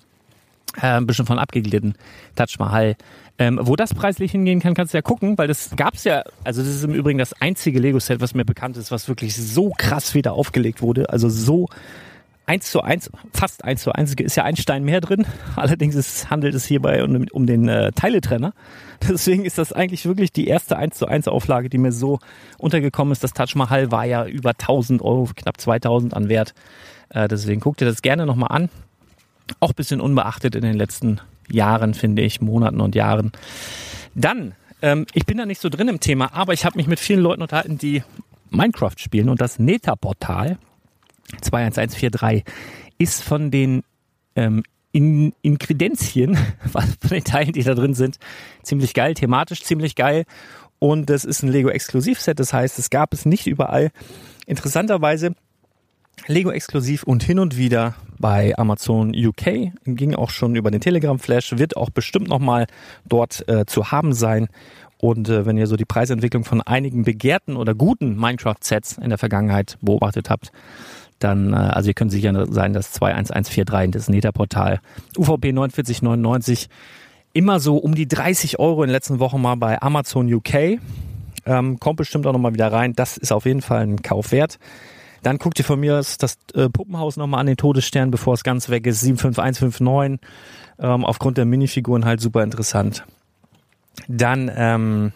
Äh, 0.76 0.98
ein 0.98 1.06
bisschen 1.06 1.26
von 1.26 1.38
abgeglitten. 1.38 1.94
Taj 2.36 2.54
Mahal. 2.58 2.96
Ähm, 3.38 3.58
wo 3.62 3.76
das 3.76 3.94
preislich 3.94 4.32
hingehen 4.32 4.60
kann, 4.60 4.74
kannst 4.74 4.92
du 4.94 4.98
ja 4.98 5.02
gucken, 5.02 5.38
weil 5.38 5.48
das 5.48 5.70
gab's 5.76 6.04
ja, 6.04 6.24
also 6.44 6.60
das 6.60 6.70
ist 6.70 6.84
im 6.84 6.92
Übrigen 6.92 7.18
das 7.18 7.32
einzige 7.40 7.78
Lego-Set, 7.78 8.20
was 8.20 8.34
mir 8.34 8.44
bekannt 8.44 8.76
ist, 8.76 8.90
was 8.90 9.08
wirklich 9.08 9.36
so 9.36 9.72
krass 9.76 10.14
wieder 10.14 10.32
aufgelegt 10.32 10.82
wurde. 10.82 11.10
Also 11.10 11.28
so 11.28 11.68
eins 12.48 12.70
zu 12.70 12.80
eins, 12.80 13.10
fast 13.32 13.64
eins 13.64 13.82
zu 13.82 13.92
eins, 13.92 14.14
ist 14.14 14.36
ja 14.36 14.44
ein 14.44 14.56
Stein 14.56 14.82
mehr 14.82 15.00
drin. 15.00 15.26
Allerdings 15.56 15.94
ist, 15.94 16.30
handelt 16.30 16.54
es 16.54 16.64
hierbei 16.64 17.04
um, 17.04 17.26
um 17.30 17.46
den 17.46 17.68
äh, 17.68 17.92
Teiletrenner. 17.92 18.54
Deswegen 19.08 19.44
ist 19.44 19.58
das 19.58 19.72
eigentlich 19.72 20.06
wirklich 20.06 20.32
die 20.32 20.48
erste 20.48 20.76
eins 20.76 20.96
zu 20.96 21.06
eins 21.06 21.28
Auflage, 21.28 21.68
die 21.68 21.78
mir 21.78 21.92
so 21.92 22.18
untergekommen 22.56 23.12
ist. 23.12 23.22
Das 23.22 23.34
Taj 23.34 23.54
Mahal 23.54 23.92
war 23.92 24.06
ja 24.06 24.26
über 24.26 24.50
1000 24.50 25.02
Euro, 25.02 25.28
knapp 25.36 25.60
2000 25.60 26.14
an 26.14 26.28
Wert. 26.28 26.54
Äh, 27.10 27.28
deswegen 27.28 27.60
guck 27.60 27.76
dir 27.76 27.84
das 27.84 28.02
gerne 28.02 28.24
nochmal 28.24 28.50
an. 28.50 28.70
Auch 29.60 29.72
bisschen 29.72 30.00
unbeachtet 30.00 30.54
in 30.54 30.62
den 30.62 30.76
letzten 30.76 31.20
Jahren, 31.50 31.94
finde 31.94 32.22
ich, 32.22 32.40
Monaten 32.40 32.80
und 32.80 32.94
Jahren. 32.94 33.32
Dann, 34.14 34.54
ähm, 34.82 35.06
ich 35.12 35.26
bin 35.26 35.36
da 35.36 35.46
nicht 35.46 35.60
so 35.60 35.68
drin 35.68 35.88
im 35.88 36.00
Thema, 36.00 36.32
aber 36.32 36.54
ich 36.54 36.64
habe 36.64 36.76
mich 36.76 36.86
mit 36.86 36.98
vielen 36.98 37.20
Leuten 37.20 37.42
unterhalten, 37.42 37.78
die 37.78 38.02
Minecraft 38.50 38.96
spielen 38.96 39.28
und 39.28 39.40
das 39.40 39.58
Neta-Portal 39.58 40.58
21143 41.40 42.44
ist 42.98 43.22
von 43.22 43.50
den 43.50 43.82
ähm, 44.36 44.62
in 44.92 45.32
Inkredenzien, 45.42 46.36
von 46.72 46.84
den 47.10 47.24
Teilen, 47.24 47.52
die 47.52 47.62
da 47.62 47.74
drin 47.74 47.94
sind, 47.94 48.18
ziemlich 48.62 48.94
geil, 48.94 49.14
thematisch 49.14 49.62
ziemlich 49.62 49.94
geil. 49.94 50.24
Und 50.78 51.10
das 51.10 51.24
ist 51.24 51.42
ein 51.42 51.50
Lego-Exklusivset, 51.50 52.38
das 52.38 52.52
heißt, 52.52 52.78
es 52.78 52.90
gab 52.90 53.12
es 53.12 53.26
nicht 53.26 53.46
überall. 53.46 53.90
Interessanterweise 54.46 55.34
Lego 56.26 56.50
exklusiv 56.50 57.04
und 57.04 57.22
hin 57.22 57.38
und 57.38 57.56
wieder 57.56 57.94
bei 58.18 58.56
Amazon 58.58 59.14
UK, 59.14 59.72
ging 59.84 60.14
auch 60.14 60.30
schon 60.30 60.56
über 60.56 60.70
den 60.70 60.80
Telegram 60.80 61.18
Flash, 61.18 61.56
wird 61.56 61.76
auch 61.76 61.90
bestimmt 61.90 62.28
nochmal 62.28 62.66
dort 63.06 63.48
äh, 63.48 63.66
zu 63.66 63.90
haben 63.90 64.12
sein. 64.12 64.48
Und 65.00 65.28
äh, 65.28 65.46
wenn 65.46 65.56
ihr 65.56 65.68
so 65.68 65.76
die 65.76 65.84
Preisentwicklung 65.84 66.44
von 66.44 66.60
einigen 66.60 67.04
begehrten 67.04 67.56
oder 67.56 67.74
guten 67.74 68.16
Minecraft-Sets 68.16 68.98
in 68.98 69.10
der 69.10 69.18
Vergangenheit 69.18 69.78
beobachtet 69.80 70.28
habt, 70.28 70.50
dann, 71.18 71.52
äh, 71.52 71.56
also 71.56 71.88
ihr 71.88 71.94
könnt 71.94 72.10
sicher 72.10 72.46
sein, 72.50 72.72
dass 72.72 72.92
21143 72.92 73.90
das 73.90 74.08
Neta-Portal 74.08 74.80
UVP 75.16 75.52
4999 75.52 76.68
immer 77.32 77.60
so 77.60 77.76
um 77.76 77.94
die 77.94 78.08
30 78.08 78.58
Euro 78.58 78.82
in 78.82 78.88
den 78.88 78.92
letzten 78.92 79.18
Wochen 79.18 79.40
mal 79.40 79.56
bei 79.56 79.80
Amazon 79.80 80.32
UK. 80.32 80.78
Ähm, 81.46 81.78
kommt 81.78 81.96
bestimmt 81.96 82.26
auch 82.26 82.32
nochmal 82.32 82.54
wieder 82.54 82.72
rein. 82.72 82.94
Das 82.94 83.16
ist 83.16 83.32
auf 83.32 83.46
jeden 83.46 83.62
Fall 83.62 83.82
ein 83.82 84.02
Kauf 84.02 84.32
wert. 84.32 84.58
Dann 85.22 85.38
guckt 85.38 85.58
ihr 85.58 85.64
von 85.64 85.80
mir 85.80 85.92
das, 85.92 86.18
das 86.18 86.36
äh, 86.54 86.68
Puppenhaus 86.68 87.16
nochmal 87.16 87.40
an 87.40 87.46
den 87.46 87.56
Todesstern, 87.56 88.10
bevor 88.10 88.34
es 88.34 88.44
ganz 88.44 88.68
weg 88.68 88.86
ist. 88.86 89.00
75159. 89.00 90.20
Ähm, 90.80 91.04
aufgrund 91.04 91.38
der 91.38 91.44
Minifiguren 91.44 92.04
halt 92.04 92.20
super 92.20 92.42
interessant. 92.42 93.04
Dann 94.06 94.50
ähm, 94.54 95.12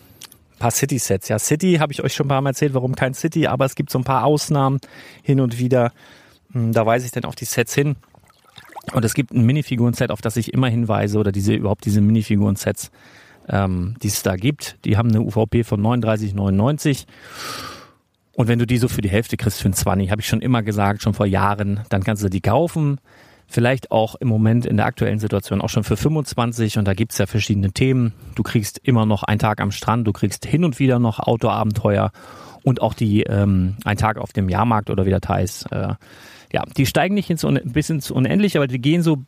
paar 0.62 0.70
City-Sets. 0.70 1.28
Ja, 1.28 1.38
City 1.38 1.74
habe 1.74 1.92
ich 1.92 2.02
euch 2.02 2.14
schon 2.14 2.26
ein 2.26 2.28
paar 2.28 2.40
Mal 2.40 2.50
erzählt, 2.50 2.74
warum 2.74 2.94
kein 2.94 3.14
City, 3.14 3.46
aber 3.46 3.64
es 3.64 3.74
gibt 3.74 3.90
so 3.90 3.98
ein 3.98 4.04
paar 4.04 4.24
Ausnahmen 4.24 4.78
hin 5.22 5.40
und 5.40 5.58
wieder. 5.58 5.92
Hm, 6.52 6.72
da 6.72 6.86
weise 6.86 7.04
ich 7.04 7.12
dann 7.12 7.24
auf 7.24 7.34
die 7.34 7.44
Sets 7.44 7.74
hin. 7.74 7.96
Und 8.92 9.04
es 9.04 9.14
gibt 9.14 9.32
ein 9.32 9.44
Minifiguren-Set, 9.44 10.10
auf 10.10 10.20
das 10.20 10.36
ich 10.36 10.52
immer 10.52 10.68
hinweise, 10.68 11.18
oder 11.18 11.32
diese 11.32 11.54
überhaupt 11.54 11.84
diese 11.84 12.00
Minifiguren-Sets, 12.00 12.90
ähm, 13.48 13.96
die 14.02 14.08
es 14.08 14.22
da 14.22 14.36
gibt. 14.36 14.76
Die 14.84 14.96
haben 14.96 15.08
eine 15.08 15.20
UVP 15.20 15.64
von 15.64 15.80
39,99. 15.80 17.06
Und 18.34 18.48
wenn 18.48 18.58
du 18.58 18.66
die 18.66 18.78
so 18.78 18.88
für 18.88 19.02
die 19.02 19.10
Hälfte 19.10 19.36
kriegst 19.36 19.60
für 19.60 19.68
ein 19.68 19.74
20, 19.74 20.10
habe 20.10 20.20
ich 20.20 20.28
schon 20.28 20.40
immer 20.40 20.62
gesagt, 20.62 21.02
schon 21.02 21.14
vor 21.14 21.26
Jahren, 21.26 21.80
dann 21.90 22.02
kannst 22.02 22.22
du 22.22 22.28
die 22.28 22.40
kaufen. 22.40 22.98
Vielleicht 23.52 23.90
auch 23.90 24.14
im 24.14 24.28
Moment 24.28 24.64
in 24.64 24.78
der 24.78 24.86
aktuellen 24.86 25.18
Situation 25.18 25.60
auch 25.60 25.68
schon 25.68 25.84
für 25.84 25.98
25 25.98 26.78
und 26.78 26.88
da 26.88 26.94
gibt's 26.94 27.18
ja 27.18 27.26
verschiedene 27.26 27.70
Themen. 27.70 28.14
Du 28.34 28.42
kriegst 28.42 28.78
immer 28.78 29.04
noch 29.04 29.24
einen 29.24 29.40
Tag 29.40 29.60
am 29.60 29.72
Strand, 29.72 30.06
du 30.06 30.12
kriegst 30.14 30.46
hin 30.46 30.64
und 30.64 30.78
wieder 30.78 30.98
noch 30.98 31.18
Outdoor-Abenteuer 31.18 32.12
und 32.62 32.80
auch 32.80 32.94
die 32.94 33.24
ähm, 33.24 33.76
ein 33.84 33.98
Tag 33.98 34.16
auf 34.16 34.32
dem 34.32 34.48
Jahrmarkt 34.48 34.88
oder 34.88 35.04
wie 35.04 35.10
das 35.10 35.28
heißt. 35.28 35.70
Äh, 35.70 35.94
ja, 36.50 36.62
die 36.78 36.86
steigen 36.86 37.14
nicht 37.14 37.28
ins 37.28 37.46
bis 37.64 37.90
ins 37.90 38.10
Unendliche, 38.10 38.58
aber 38.58 38.68
die 38.68 38.80
gehen 38.80 39.02
so 39.02 39.18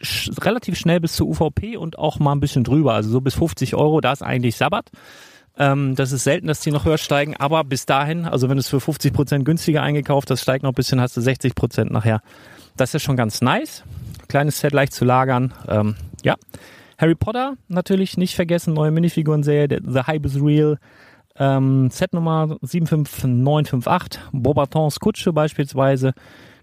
sch 0.00 0.30
relativ 0.42 0.78
schnell 0.78 1.00
bis 1.00 1.14
zur 1.14 1.26
UVP 1.26 1.76
und 1.76 1.98
auch 1.98 2.20
mal 2.20 2.30
ein 2.30 2.40
bisschen 2.40 2.62
drüber. 2.62 2.94
Also 2.94 3.10
so 3.10 3.20
bis 3.20 3.34
50 3.34 3.74
Euro, 3.74 4.00
da 4.00 4.12
ist 4.12 4.22
eigentlich 4.22 4.54
Sabbat. 4.54 4.92
Ähm, 5.58 5.96
das 5.96 6.12
ist 6.12 6.22
selten, 6.22 6.46
dass 6.46 6.60
die 6.60 6.70
noch 6.70 6.84
höher 6.84 6.98
steigen, 6.98 7.36
aber 7.36 7.64
bis 7.64 7.84
dahin, 7.84 8.26
also 8.26 8.48
wenn 8.48 8.58
du 8.58 8.60
es 8.60 8.68
für 8.68 8.80
50 8.80 9.12
Prozent 9.12 9.44
günstiger 9.44 9.82
eingekauft 9.82 10.30
hast, 10.30 10.42
steigt 10.42 10.62
noch 10.62 10.70
ein 10.70 10.76
bisschen, 10.76 11.00
hast 11.00 11.16
du 11.16 11.20
60 11.20 11.56
Prozent 11.56 11.90
nachher. 11.90 12.20
Das 12.76 12.94
ist 12.94 13.02
schon 13.02 13.16
ganz 13.16 13.40
nice. 13.40 13.84
Kleines 14.28 14.60
Set 14.60 14.72
leicht 14.72 14.92
zu 14.92 15.04
lagern. 15.04 15.52
Ähm, 15.68 15.96
ja. 16.24 16.36
Harry 16.98 17.14
Potter 17.14 17.54
natürlich 17.68 18.16
nicht 18.16 18.36
vergessen, 18.36 18.74
neue 18.74 18.92
Minifiguren-Serie, 18.92 19.80
The 19.84 20.02
Hype 20.06 20.24
is 20.24 20.40
Real. 20.40 20.78
Ähm, 21.36 21.90
Set 21.90 22.12
Nummer 22.12 22.56
75958, 22.62 24.20
Bobatons 24.32 25.00
Kutsche 25.00 25.32
beispielsweise, 25.32 26.12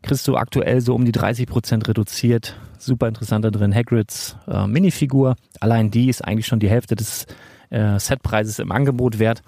kriegst 0.01 0.27
du 0.27 0.37
aktuell 0.37 0.79
so 0.81 0.95
um 0.95 1.05
die 1.05 1.11
30% 1.11 1.87
reduziert. 1.87 2.55
Super 2.77 3.07
interessant 3.07 3.43
da 3.43 3.49
drin. 3.49 3.75
Hagrids 3.75 4.37
äh, 4.47 4.67
Minifigur, 4.67 5.35
allein 5.59 5.91
die 5.91 6.07
ist 6.07 6.23
eigentlich 6.23 6.47
schon 6.47 6.59
die 6.59 6.69
Hälfte 6.69 6.95
des 6.95 7.25
äh, 7.69 7.99
Setpreises 7.99 8.59
im 8.59 8.71
Angebot 8.71 9.19
wert. 9.19 9.41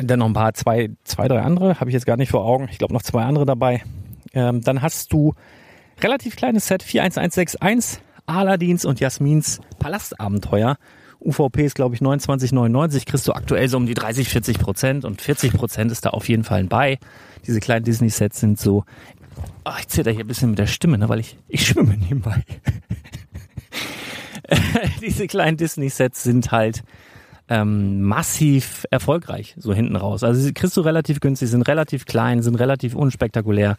Dann 0.00 0.20
noch 0.20 0.26
ein 0.26 0.32
paar, 0.32 0.54
zwei, 0.54 0.90
zwei 1.04 1.28
drei 1.28 1.40
andere, 1.40 1.80
habe 1.80 1.90
ich 1.90 1.94
jetzt 1.94 2.06
gar 2.06 2.16
nicht 2.16 2.30
vor 2.30 2.44
Augen. 2.44 2.68
Ich 2.70 2.78
glaube 2.78 2.94
noch 2.94 3.02
zwei 3.02 3.24
andere 3.24 3.46
dabei. 3.46 3.82
Ähm, 4.34 4.60
dann 4.62 4.82
hast 4.82 5.12
du 5.12 5.34
relativ 6.00 6.36
kleines 6.36 6.66
Set 6.66 6.82
41161, 6.82 8.00
Aladins 8.26 8.84
und 8.84 9.00
Jasmins 9.00 9.60
Palastabenteuer. 9.78 10.76
UVP 11.24 11.64
ist, 11.64 11.74
glaube 11.74 11.94
ich, 11.94 12.00
29,99. 12.00 13.06
Kriegst 13.06 13.28
du 13.28 13.32
aktuell 13.32 13.68
so 13.68 13.76
um 13.76 13.86
die 13.86 13.94
30, 13.94 14.28
40 14.28 14.58
Prozent 14.58 15.04
und 15.04 15.20
40 15.20 15.52
Prozent 15.52 15.92
ist 15.92 16.04
da 16.04 16.10
auf 16.10 16.28
jeden 16.28 16.44
Fall 16.44 16.64
bei. 16.64 16.98
Diese 17.46 17.60
kleinen 17.60 17.84
Disney-Sets 17.84 18.40
sind 18.40 18.58
so, 18.58 18.84
oh, 19.64 19.72
ich 19.78 19.88
zitter 19.88 20.10
hier 20.10 20.24
ein 20.24 20.28
bisschen 20.28 20.50
mit 20.50 20.58
der 20.58 20.66
Stimme, 20.66 20.98
ne, 20.98 21.08
weil 21.08 21.20
ich, 21.20 21.38
ich 21.48 21.66
schwimme 21.66 21.96
nebenbei. 21.96 22.42
Diese 25.00 25.26
kleinen 25.26 25.56
Disney-Sets 25.56 26.22
sind 26.22 26.50
halt 26.50 26.82
ähm, 27.48 28.02
massiv 28.02 28.86
erfolgreich, 28.90 29.54
so 29.58 29.74
hinten 29.74 29.96
raus. 29.96 30.22
Also 30.22 30.40
sie 30.40 30.52
kriegst 30.52 30.76
du 30.76 30.80
relativ 30.80 31.20
günstig, 31.20 31.50
sind 31.50 31.62
relativ 31.62 32.06
klein, 32.06 32.42
sind 32.42 32.56
relativ 32.56 32.94
unspektakulär. 32.94 33.76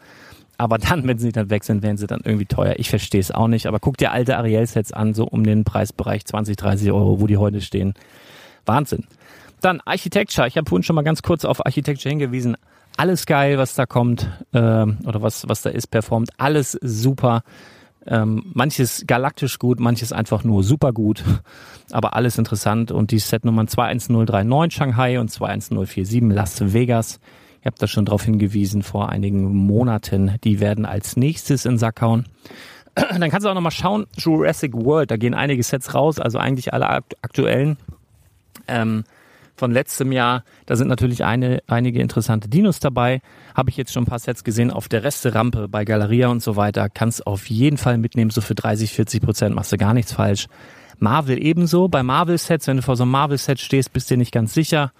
Aber 0.57 0.77
dann, 0.77 1.07
wenn 1.07 1.17
sie 1.17 1.31
dann 1.31 1.49
weg 1.49 1.63
sind, 1.63 1.81
werden 1.81 1.97
sie 1.97 2.07
dann 2.07 2.21
irgendwie 2.23 2.45
teuer. 2.45 2.75
Ich 2.77 2.89
verstehe 2.89 3.21
es 3.21 3.31
auch 3.31 3.47
nicht. 3.47 3.65
Aber 3.65 3.79
guck 3.79 3.97
dir 3.97 4.11
alte 4.11 4.37
Ariel-Sets 4.37 4.93
an, 4.93 5.13
so 5.13 5.25
um 5.25 5.43
den 5.43 5.63
Preisbereich 5.63 6.25
20, 6.25 6.55
30 6.55 6.91
Euro, 6.91 7.19
wo 7.19 7.27
die 7.27 7.37
heute 7.37 7.61
stehen. 7.61 7.93
Wahnsinn. 8.65 9.05
Dann 9.61 9.81
Architecture. 9.81 10.47
Ich 10.47 10.57
habe 10.57 10.69
vorhin 10.69 10.83
schon 10.83 10.95
mal 10.95 11.03
ganz 11.03 11.21
kurz 11.21 11.45
auf 11.45 11.65
Architecture 11.65 12.09
hingewiesen. 12.09 12.55
Alles 12.97 13.25
geil, 13.25 13.57
was 13.57 13.73
da 13.73 13.85
kommt 13.85 14.29
äh, 14.51 14.57
oder 14.57 15.21
was, 15.21 15.47
was 15.47 15.63
da 15.63 15.69
ist, 15.71 15.87
performt. 15.87 16.29
Alles 16.37 16.77
super. 16.81 17.43
Ähm, 18.05 18.51
manches 18.53 19.05
galaktisch 19.07 19.59
gut, 19.59 19.79
manches 19.79 20.11
einfach 20.11 20.43
nur 20.43 20.63
super 20.63 20.91
gut, 20.91 21.23
aber 21.91 22.15
alles 22.15 22.37
interessant. 22.37 22.91
Und 22.91 23.11
die 23.11 23.19
Setnummern 23.19 23.67
21039 23.67 24.73
Shanghai 24.75 25.19
und 25.19 25.31
21047 25.31 26.21
Las 26.23 26.73
Vegas. 26.73 27.19
Ihr 27.63 27.67
habt 27.67 27.81
da 27.81 27.87
schon 27.87 28.03
darauf 28.03 28.23
hingewiesen 28.23 28.83
vor 28.83 29.07
einigen 29.07 29.55
Monaten. 29.55 30.35
Die 30.43 30.59
werden 30.59 30.85
als 30.85 31.15
nächstes 31.15 31.65
in 31.65 31.77
Sack 31.77 32.01
hauen. 32.01 32.25
Dann 32.95 33.29
kannst 33.31 33.45
du 33.45 33.49
auch 33.49 33.53
nochmal 33.53 33.71
schauen, 33.71 34.05
Jurassic 34.17 34.73
World, 34.73 35.11
da 35.11 35.17
gehen 35.17 35.33
einige 35.33 35.63
Sets 35.63 35.95
raus, 35.95 36.19
also 36.19 36.37
eigentlich 36.37 36.73
alle 36.73 36.89
akt 36.89 37.15
aktuellen 37.23 37.77
ähm, 38.67 39.05
von 39.55 39.71
letztem 39.71 40.11
Jahr. 40.11 40.43
Da 40.65 40.75
sind 40.75 40.89
natürlich 40.89 41.23
eine, 41.23 41.63
einige 41.67 42.01
interessante 42.01 42.49
Dinos 42.49 42.81
dabei. 42.81 43.21
Habe 43.55 43.69
ich 43.69 43.77
jetzt 43.77 43.93
schon 43.93 44.03
ein 44.03 44.07
paar 44.07 44.19
Sets 44.19 44.43
gesehen 44.43 44.69
auf 44.69 44.89
der 44.89 45.03
Resterampe 45.03 45.69
bei 45.69 45.85
Galeria 45.85 46.27
und 46.27 46.43
so 46.43 46.57
weiter. 46.57 46.89
Kannst 46.89 47.25
auf 47.25 47.49
jeden 47.49 47.77
Fall 47.77 47.97
mitnehmen, 47.97 48.29
so 48.29 48.41
für 48.41 48.55
30, 48.55 48.91
40 48.91 49.21
Prozent 49.21 49.55
machst 49.55 49.71
du 49.71 49.77
gar 49.77 49.93
nichts 49.93 50.11
falsch. 50.11 50.47
Marvel 50.99 51.41
ebenso. 51.41 51.87
Bei 51.87 52.03
Marvel-Sets, 52.03 52.67
wenn 52.67 52.77
du 52.77 52.83
vor 52.83 52.97
so 52.97 53.03
einem 53.03 53.11
Marvel-Set 53.11 53.59
stehst, 53.59 53.93
bist 53.93 54.09
du 54.09 54.15
dir 54.15 54.19
nicht 54.19 54.33
ganz 54.33 54.53
sicher. 54.53 54.91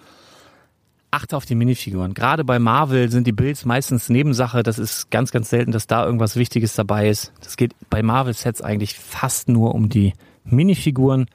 Achte 1.14 1.38
auf 1.38 1.46
die 1.46 1.54
Minifiguren. 1.54 2.16
Gerade 2.16 2.44
bei 2.44 2.58
Marvel 2.58 3.12
sind 3.12 3.28
die 3.28 3.32
Builds 3.32 3.66
meistens 3.66 4.10
Nebensache. 4.10 4.64
Das 4.64 4.80
ist 4.80 5.12
ganz, 5.12 5.32
ganz 5.32 5.50
selten, 5.50 5.72
dass 5.72 5.86
da 5.86 6.04
irgendwas 6.04 6.36
Wichtiges 6.38 6.74
dabei 6.74 7.08
ist. 7.08 7.32
Das 7.42 7.56
geht 7.56 7.76
bei 7.92 8.02
Marvel-Sets 8.02 8.64
eigentlich 8.64 8.96
fast 8.96 9.48
nur 9.48 9.76
um 9.76 9.90
die 9.90 10.14
Minifiguren. 10.44 11.28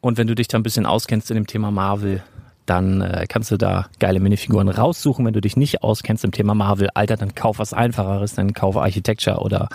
Und 0.00 0.16
wenn 0.16 0.26
du 0.26 0.34
dich 0.34 0.48
da 0.48 0.58
ein 0.58 0.62
bisschen 0.62 0.86
auskennst 0.86 1.30
in 1.30 1.34
dem 1.34 1.46
Thema 1.46 1.70
Marvel, 1.70 2.22
dann 2.64 3.02
äh, 3.02 3.26
kannst 3.28 3.50
du 3.50 3.58
da 3.58 3.88
geile 3.98 4.20
Minifiguren 4.20 4.70
raussuchen. 4.70 5.26
Wenn 5.26 5.34
du 5.34 5.42
dich 5.42 5.58
nicht 5.58 5.82
auskennst 5.82 6.24
im 6.24 6.32
Thema 6.32 6.54
Marvel, 6.54 6.88
Alter, 6.94 7.18
dann 7.18 7.34
kauf 7.34 7.58
was 7.58 7.74
Einfacheres, 7.74 8.34
dann 8.34 8.54
kauf 8.54 8.78
Architecture 8.78 9.40
oder 9.40 9.68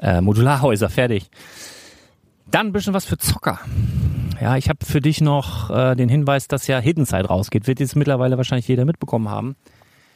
äh, 0.00 0.20
Modularhäuser, 0.20 0.88
fertig. 0.88 1.28
Dann 2.50 2.68
ein 2.68 2.72
bisschen 2.72 2.94
was 2.94 3.04
für 3.04 3.18
Zocker. 3.18 3.60
Ja, 4.40 4.56
ich 4.56 4.68
habe 4.68 4.84
für 4.84 5.00
dich 5.00 5.20
noch 5.20 5.70
äh, 5.70 5.94
den 5.96 6.08
Hinweis, 6.08 6.48
dass 6.48 6.66
ja 6.66 6.78
Hidden 6.78 7.04
Side 7.04 7.26
rausgeht. 7.26 7.66
Wird 7.66 7.80
jetzt 7.80 7.96
mittlerweile 7.96 8.36
wahrscheinlich 8.36 8.68
jeder 8.68 8.84
mitbekommen 8.84 9.28
haben. 9.28 9.56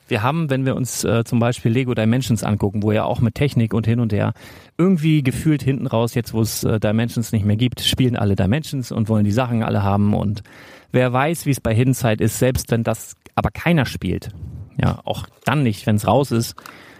Wir 0.08 0.22
haben, 0.22 0.50
wenn 0.50 0.64
wir 0.64 0.76
uns 0.76 1.04
äh, 1.04 1.24
zum 1.24 1.38
Beispiel 1.38 1.72
Lego 1.72 1.94
Dimensions 1.94 2.42
angucken, 2.42 2.82
wo 2.82 2.92
ja 2.92 3.04
auch 3.04 3.20
mit 3.20 3.34
Technik 3.34 3.74
und 3.74 3.86
hin 3.86 4.00
und 4.00 4.12
her 4.12 4.32
irgendwie 4.76 5.22
gefühlt 5.22 5.62
hinten 5.62 5.86
raus, 5.86 6.14
jetzt 6.14 6.32
wo 6.34 6.40
es 6.40 6.64
äh, 6.64 6.80
Dimensions 6.80 7.32
nicht 7.32 7.44
mehr 7.44 7.56
gibt, 7.56 7.80
spielen 7.80 8.16
alle 8.16 8.36
Dimensions 8.36 8.92
und 8.92 9.08
wollen 9.08 9.24
die 9.24 9.32
Sachen 9.32 9.62
alle 9.62 9.82
haben. 9.82 10.14
Und 10.14 10.42
wer 10.90 11.12
weiß, 11.12 11.46
wie 11.46 11.50
es 11.50 11.60
bei 11.60 11.74
Hidden 11.74 11.94
Side 11.94 12.22
ist, 12.22 12.38
selbst 12.38 12.70
wenn 12.70 12.82
das 12.82 13.16
aber 13.34 13.50
keiner 13.50 13.86
spielt, 13.86 14.30
ja, 14.76 15.00
auch 15.04 15.26
dann 15.44 15.62
nicht, 15.62 15.86
wenn 15.86 15.96
es 15.96 16.06
raus 16.06 16.30
ist, 16.30 16.54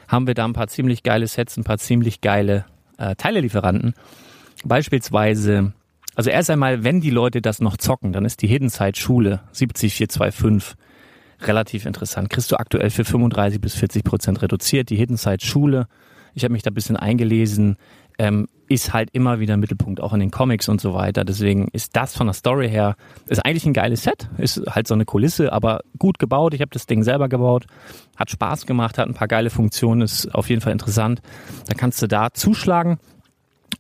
haben 0.09 0.27
wir 0.27 0.35
da 0.35 0.45
ein 0.45 0.53
paar 0.53 0.69
ziemlich 0.69 1.03
geile 1.03 1.27
Sets, 1.27 1.57
ein 1.57 1.65
paar 1.65 1.79
ziemlich 1.79 2.21
geile 2.21 2.65
äh, 2.99 3.15
Teilelieferanten. 3.17 3.95
Beispielsweise, 4.65 5.73
also 6.15 6.31
erst 6.31 6.51
einmal, 6.51 6.85
wenn 6.85 7.01
die 7.01 7.11
Leute 7.11 7.43
das 7.43 7.61
noch 7.61 7.77
zocken, 7.77 8.13
dann 8.13 8.25
ist 8.25 8.43
die 8.43 8.47
Hidden 8.47 8.69
Side 8.69 8.97
Schule 8.97 9.41
70425 9.53 10.77
relativ 11.47 11.87
interessant. 11.87 12.31
Kriegst 12.31 12.51
du 12.53 12.57
aktuell 12.57 12.91
für 12.91 13.05
35 13.05 13.61
bis 13.61 13.75
40 13.75 14.05
Prozent 14.05 14.43
reduziert. 14.43 14.91
Die 14.91 14.97
Hidden 14.97 15.17
Side 15.17 15.45
Schule, 15.45 15.87
ich 16.35 16.45
habe 16.45 16.53
mich 16.53 16.63
da 16.63 16.71
ein 16.71 16.75
bisschen 16.75 16.97
eingelesen, 16.97 17.77
ähm, 18.19 18.49
ist 18.69 18.93
halt 18.93 19.11
immer 19.13 19.41
wieder 19.41 19.57
Mittelpunkt, 19.57 20.01
auch 20.01 20.13
in 20.13 20.21
den 20.21 20.31
Comics 20.31 20.69
und 20.69 20.81
so 20.81 20.95
weiter. 20.95 21.25
Deswegen 21.25 21.69
ist 21.73 21.97
das 21.97 22.17
von 22.17 22.27
der 22.27 22.35
Story 22.35 22.69
her, 22.69 22.97
ist 23.27 23.45
eigentlich 23.45 23.67
ein 23.67 23.73
geiles 23.73 24.05
Set, 24.05 24.29
ist 24.39 24.63
halt 24.69 24.87
so 24.87 24.95
eine 24.95 25.05
Kulisse, 25.05 25.53
aber 25.53 25.81
gut 25.99 26.19
gebaut. 26.19 26.55
Ich 26.55 26.61
habe 26.61 26.71
das 26.73 26.87
Ding 26.87 27.03
selber 27.03 27.29
gebaut, 27.29 27.67
hat 28.17 28.31
Spaß 28.31 28.67
gemacht, 28.67 28.99
hat 28.99 29.09
ein 29.09 29.15
paar 29.15 29.29
geile 29.29 29.51
Funktionen, 29.51 30.03
ist 30.03 30.35
auf 30.35 30.49
jeden 30.49 30.63
Fall 30.63 30.73
interessant. 30.73 31.21
Da 31.69 31.75
kannst 31.75 32.01
du 32.01 32.07
da 32.07 32.33
zuschlagen. 32.33 32.99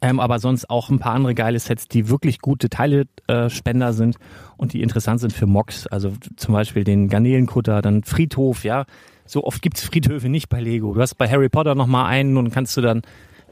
Ähm, 0.02 0.18
aber 0.18 0.40
sonst 0.40 0.68
auch 0.68 0.90
ein 0.90 0.98
paar 0.98 1.14
andere 1.14 1.34
geile 1.34 1.58
Sets, 1.60 1.86
die 1.86 2.08
wirklich 2.08 2.40
gute 2.40 2.68
Teilespender 2.68 3.88
äh, 3.88 3.92
sind 3.92 4.16
und 4.56 4.72
die 4.72 4.82
interessant 4.82 5.20
sind 5.20 5.32
für 5.32 5.46
Mocks. 5.46 5.86
Also 5.86 6.12
zum 6.36 6.54
Beispiel 6.54 6.82
den 6.82 7.08
Garnelenkutter, 7.08 7.80
dann 7.82 8.02
Friedhof, 8.02 8.64
ja. 8.64 8.84
So 9.26 9.44
oft 9.44 9.62
gibt's 9.62 9.84
Friedhöfe 9.84 10.28
nicht 10.28 10.48
bei 10.48 10.60
Lego. 10.60 10.92
Du 10.94 11.00
hast 11.00 11.14
bei 11.14 11.28
Harry 11.30 11.48
Potter 11.48 11.76
noch 11.76 11.86
mal 11.86 12.06
einen 12.06 12.36
und 12.36 12.50
kannst 12.50 12.76
du 12.76 12.80
dann, 12.80 13.02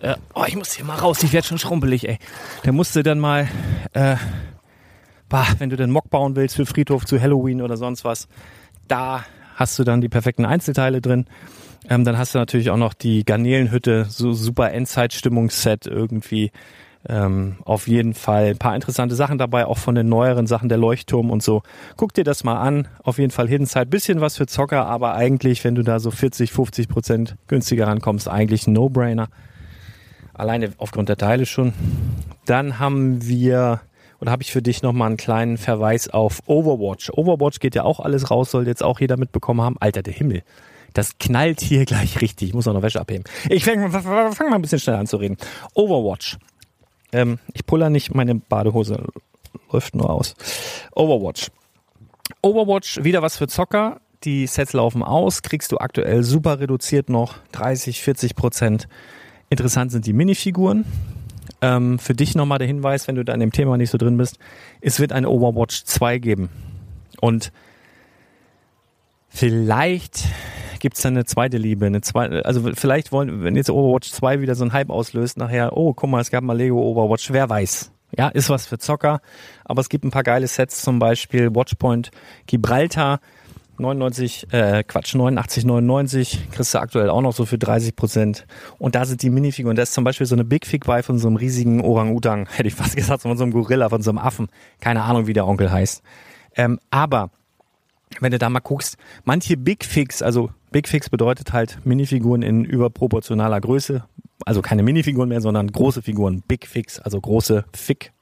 äh, 0.00 0.16
oh, 0.34 0.42
ich 0.44 0.56
muss 0.56 0.72
hier 0.72 0.84
mal 0.84 0.96
raus, 0.96 1.22
ich 1.22 1.32
werde 1.32 1.46
schon 1.46 1.58
schrumpelig, 1.58 2.08
ey. 2.08 2.18
Da 2.64 2.72
musst 2.72 2.96
du 2.96 3.04
dann 3.04 3.20
mal, 3.20 3.46
äh, 3.92 4.16
bah, 5.28 5.46
wenn 5.58 5.70
du 5.70 5.76
den 5.76 5.90
Mock 5.90 6.10
bauen 6.10 6.34
willst 6.34 6.56
für 6.56 6.66
Friedhof 6.66 7.06
zu 7.06 7.20
Halloween 7.20 7.62
oder 7.62 7.76
sonst 7.76 8.04
was, 8.04 8.26
da 8.88 9.24
hast 9.54 9.78
du 9.78 9.84
dann 9.84 10.00
die 10.00 10.08
perfekten 10.08 10.44
Einzelteile 10.44 11.00
drin. 11.00 11.26
Ähm, 11.88 12.04
dann 12.04 12.18
hast 12.18 12.34
du 12.34 12.38
natürlich 12.38 12.70
auch 12.70 12.76
noch 12.76 12.94
die 12.94 13.24
Garnelenhütte, 13.24 14.06
so 14.08 14.32
super 14.32 14.72
Endzeitstimmungsset 14.72 15.86
irgendwie. 15.86 16.52
Ähm, 17.08 17.56
auf 17.64 17.88
jeden 17.88 18.12
Fall 18.12 18.48
ein 18.48 18.58
paar 18.58 18.74
interessante 18.74 19.14
Sachen 19.14 19.38
dabei, 19.38 19.64
auch 19.64 19.78
von 19.78 19.94
den 19.94 20.10
neueren 20.10 20.46
Sachen, 20.46 20.68
der 20.68 20.76
Leuchtturm 20.76 21.30
und 21.30 21.42
so. 21.42 21.62
Guck 21.96 22.12
dir 22.12 22.24
das 22.24 22.44
mal 22.44 22.60
an. 22.60 22.88
Auf 23.02 23.18
jeden 23.18 23.30
Fall 23.30 23.48
Hidden 23.48 23.66
Side. 23.66 23.86
Bisschen 23.86 24.20
was 24.20 24.36
für 24.36 24.46
Zocker, 24.46 24.84
aber 24.86 25.14
eigentlich, 25.14 25.64
wenn 25.64 25.74
du 25.74 25.82
da 25.82 25.98
so 25.98 26.10
40, 26.10 26.52
50 26.52 26.88
Prozent 26.88 27.36
günstiger 27.46 27.86
rankommst, 27.86 28.28
eigentlich 28.28 28.66
ein 28.66 28.74
No-Brainer. 28.74 29.28
Alleine 30.34 30.72
aufgrund 30.76 31.08
der 31.08 31.16
Teile 31.16 31.46
schon. 31.46 31.72
Dann 32.44 32.78
haben 32.78 33.26
wir, 33.26 33.80
oder 34.20 34.30
habe 34.30 34.42
ich 34.42 34.52
für 34.52 34.62
dich 34.62 34.82
nochmal 34.82 35.08
einen 35.08 35.16
kleinen 35.16 35.56
Verweis 35.56 36.08
auf 36.08 36.40
Overwatch. 36.46 37.10
Overwatch 37.14 37.60
geht 37.60 37.74
ja 37.74 37.84
auch 37.84 38.00
alles 38.00 38.30
raus, 38.30 38.50
soll 38.50 38.66
jetzt 38.66 38.82
auch 38.82 39.00
jeder 39.00 39.16
mitbekommen 39.16 39.62
haben. 39.62 39.76
Alter, 39.80 40.02
der 40.02 40.12
Himmel. 40.12 40.42
Das 40.94 41.18
knallt 41.18 41.60
hier 41.60 41.84
gleich 41.86 42.20
richtig. 42.20 42.48
Ich 42.48 42.54
muss 42.54 42.68
auch 42.68 42.74
noch 42.74 42.82
Wäsche 42.82 43.00
abheben. 43.00 43.24
Ich 43.48 43.64
fange 43.64 43.90
fang 43.90 44.50
mal 44.50 44.54
ein 44.54 44.62
bisschen 44.62 44.78
schneller 44.80 44.98
an 44.98 45.06
zu 45.06 45.16
reden. 45.16 45.36
Overwatch. 45.74 46.38
Ähm, 47.12 47.38
ich 47.52 47.66
puller 47.66 47.90
nicht, 47.90 48.14
meine 48.14 48.36
Badehose 48.36 49.04
läuft 49.72 49.94
nur 49.94 50.10
aus. 50.10 50.34
Overwatch. 50.94 51.50
Overwatch, 52.42 53.02
wieder 53.02 53.22
was 53.22 53.36
für 53.36 53.48
Zocker. 53.48 54.00
Die 54.24 54.46
Sets 54.46 54.74
laufen 54.74 55.02
aus, 55.02 55.42
kriegst 55.42 55.72
du 55.72 55.78
aktuell 55.78 56.22
super 56.22 56.60
reduziert 56.60 57.08
noch 57.08 57.36
30, 57.52 58.02
40 58.02 58.34
Prozent. 58.36 58.86
Interessant 59.48 59.92
sind 59.92 60.06
die 60.06 60.12
Minifiguren. 60.12 60.84
Ähm, 61.62 61.98
für 61.98 62.14
dich 62.14 62.34
nochmal 62.34 62.58
der 62.58 62.66
Hinweis, 62.66 63.08
wenn 63.08 63.16
du 63.16 63.24
da 63.24 63.34
in 63.34 63.40
dem 63.40 63.52
Thema 63.52 63.76
nicht 63.76 63.90
so 63.90 63.98
drin 63.98 64.16
bist. 64.16 64.38
Es 64.80 65.00
wird 65.00 65.12
eine 65.12 65.28
Overwatch 65.28 65.84
2 65.84 66.18
geben. 66.18 66.50
Und 67.20 67.52
vielleicht 69.28 70.24
gibt's 70.80 71.02
dann 71.02 71.14
eine 71.14 71.24
zweite 71.24 71.58
Liebe, 71.58 71.86
eine 71.86 72.00
zweite, 72.00 72.44
also 72.44 72.70
vielleicht 72.74 73.12
wollen, 73.12 73.44
wenn 73.44 73.56
jetzt 73.56 73.70
Overwatch 73.70 74.10
2 74.10 74.40
wieder 74.40 74.54
so 74.54 74.64
einen 74.64 74.72
Hype 74.72 74.90
auslöst, 74.90 75.36
nachher, 75.36 75.76
oh, 75.76 75.94
guck 75.94 76.10
mal, 76.10 76.20
es 76.20 76.30
gab 76.30 76.42
mal 76.42 76.56
Lego 76.56 76.80
Overwatch, 76.80 77.30
wer 77.32 77.48
weiß. 77.48 77.92
Ja, 78.18 78.28
ist 78.28 78.50
was 78.50 78.66
für 78.66 78.78
Zocker, 78.78 79.20
aber 79.64 79.80
es 79.80 79.88
gibt 79.88 80.04
ein 80.04 80.10
paar 80.10 80.24
geile 80.24 80.48
Sets, 80.48 80.82
zum 80.82 80.98
Beispiel 80.98 81.54
Watchpoint 81.54 82.10
Gibraltar, 82.46 83.20
99, 83.80 84.52
äh, 84.52 84.84
Quatsch, 84.84 85.14
89, 85.14 85.64
99, 85.64 86.50
kriegst 86.50 86.74
du 86.74 86.78
aktuell 86.78 87.10
auch 87.10 87.22
noch 87.22 87.32
so 87.32 87.46
für 87.46 87.58
30 87.58 87.96
Prozent. 87.96 88.46
Und 88.78 88.94
da 88.94 89.04
sind 89.04 89.22
die 89.22 89.30
Minifiguren. 89.30 89.74
Da 89.76 89.82
ist 89.82 89.94
zum 89.94 90.04
Beispiel 90.04 90.26
so 90.26 90.34
eine 90.34 90.44
Big 90.44 90.66
Fig 90.66 90.84
bei 90.84 91.02
von 91.02 91.18
so 91.18 91.28
einem 91.28 91.36
riesigen 91.36 91.80
Orang-Utang, 91.80 92.46
hätte 92.52 92.68
ich 92.68 92.74
fast 92.74 92.94
gesagt, 92.96 93.22
von 93.22 93.36
so 93.36 93.42
einem 93.42 93.52
Gorilla, 93.52 93.88
von 93.88 94.02
so 94.02 94.10
einem 94.10 94.18
Affen. 94.18 94.48
Keine 94.80 95.02
Ahnung, 95.02 95.26
wie 95.26 95.32
der 95.32 95.46
Onkel 95.46 95.72
heißt. 95.72 96.02
Ähm, 96.56 96.78
aber 96.90 97.30
wenn 98.20 98.32
du 98.32 98.38
da 98.38 98.50
mal 98.50 98.60
guckst, 98.60 98.96
manche 99.24 99.56
Big 99.56 99.84
Figs, 99.84 100.20
also 100.22 100.50
Big 100.70 100.88
Fix 100.88 101.10
bedeutet 101.10 101.52
halt 101.52 101.84
Minifiguren 101.84 102.42
in 102.42 102.64
überproportionaler 102.64 103.60
Größe, 103.60 104.04
also 104.44 104.62
keine 104.62 104.82
Minifiguren 104.82 105.28
mehr, 105.28 105.40
sondern 105.40 105.70
große 105.70 106.02
Figuren, 106.02 106.42
Big 106.46 106.66
Fix, 106.66 106.98
also 107.00 107.20
große 107.20 107.64
Fig, 107.74 108.12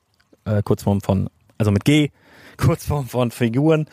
äh, 0.44 0.62
Kurzform 0.62 1.00
von, 1.00 1.28
also 1.58 1.70
mit 1.70 1.84
G, 1.84 2.11
Kurzform 2.56 3.06
von 3.06 3.30
Figuren, 3.30 3.87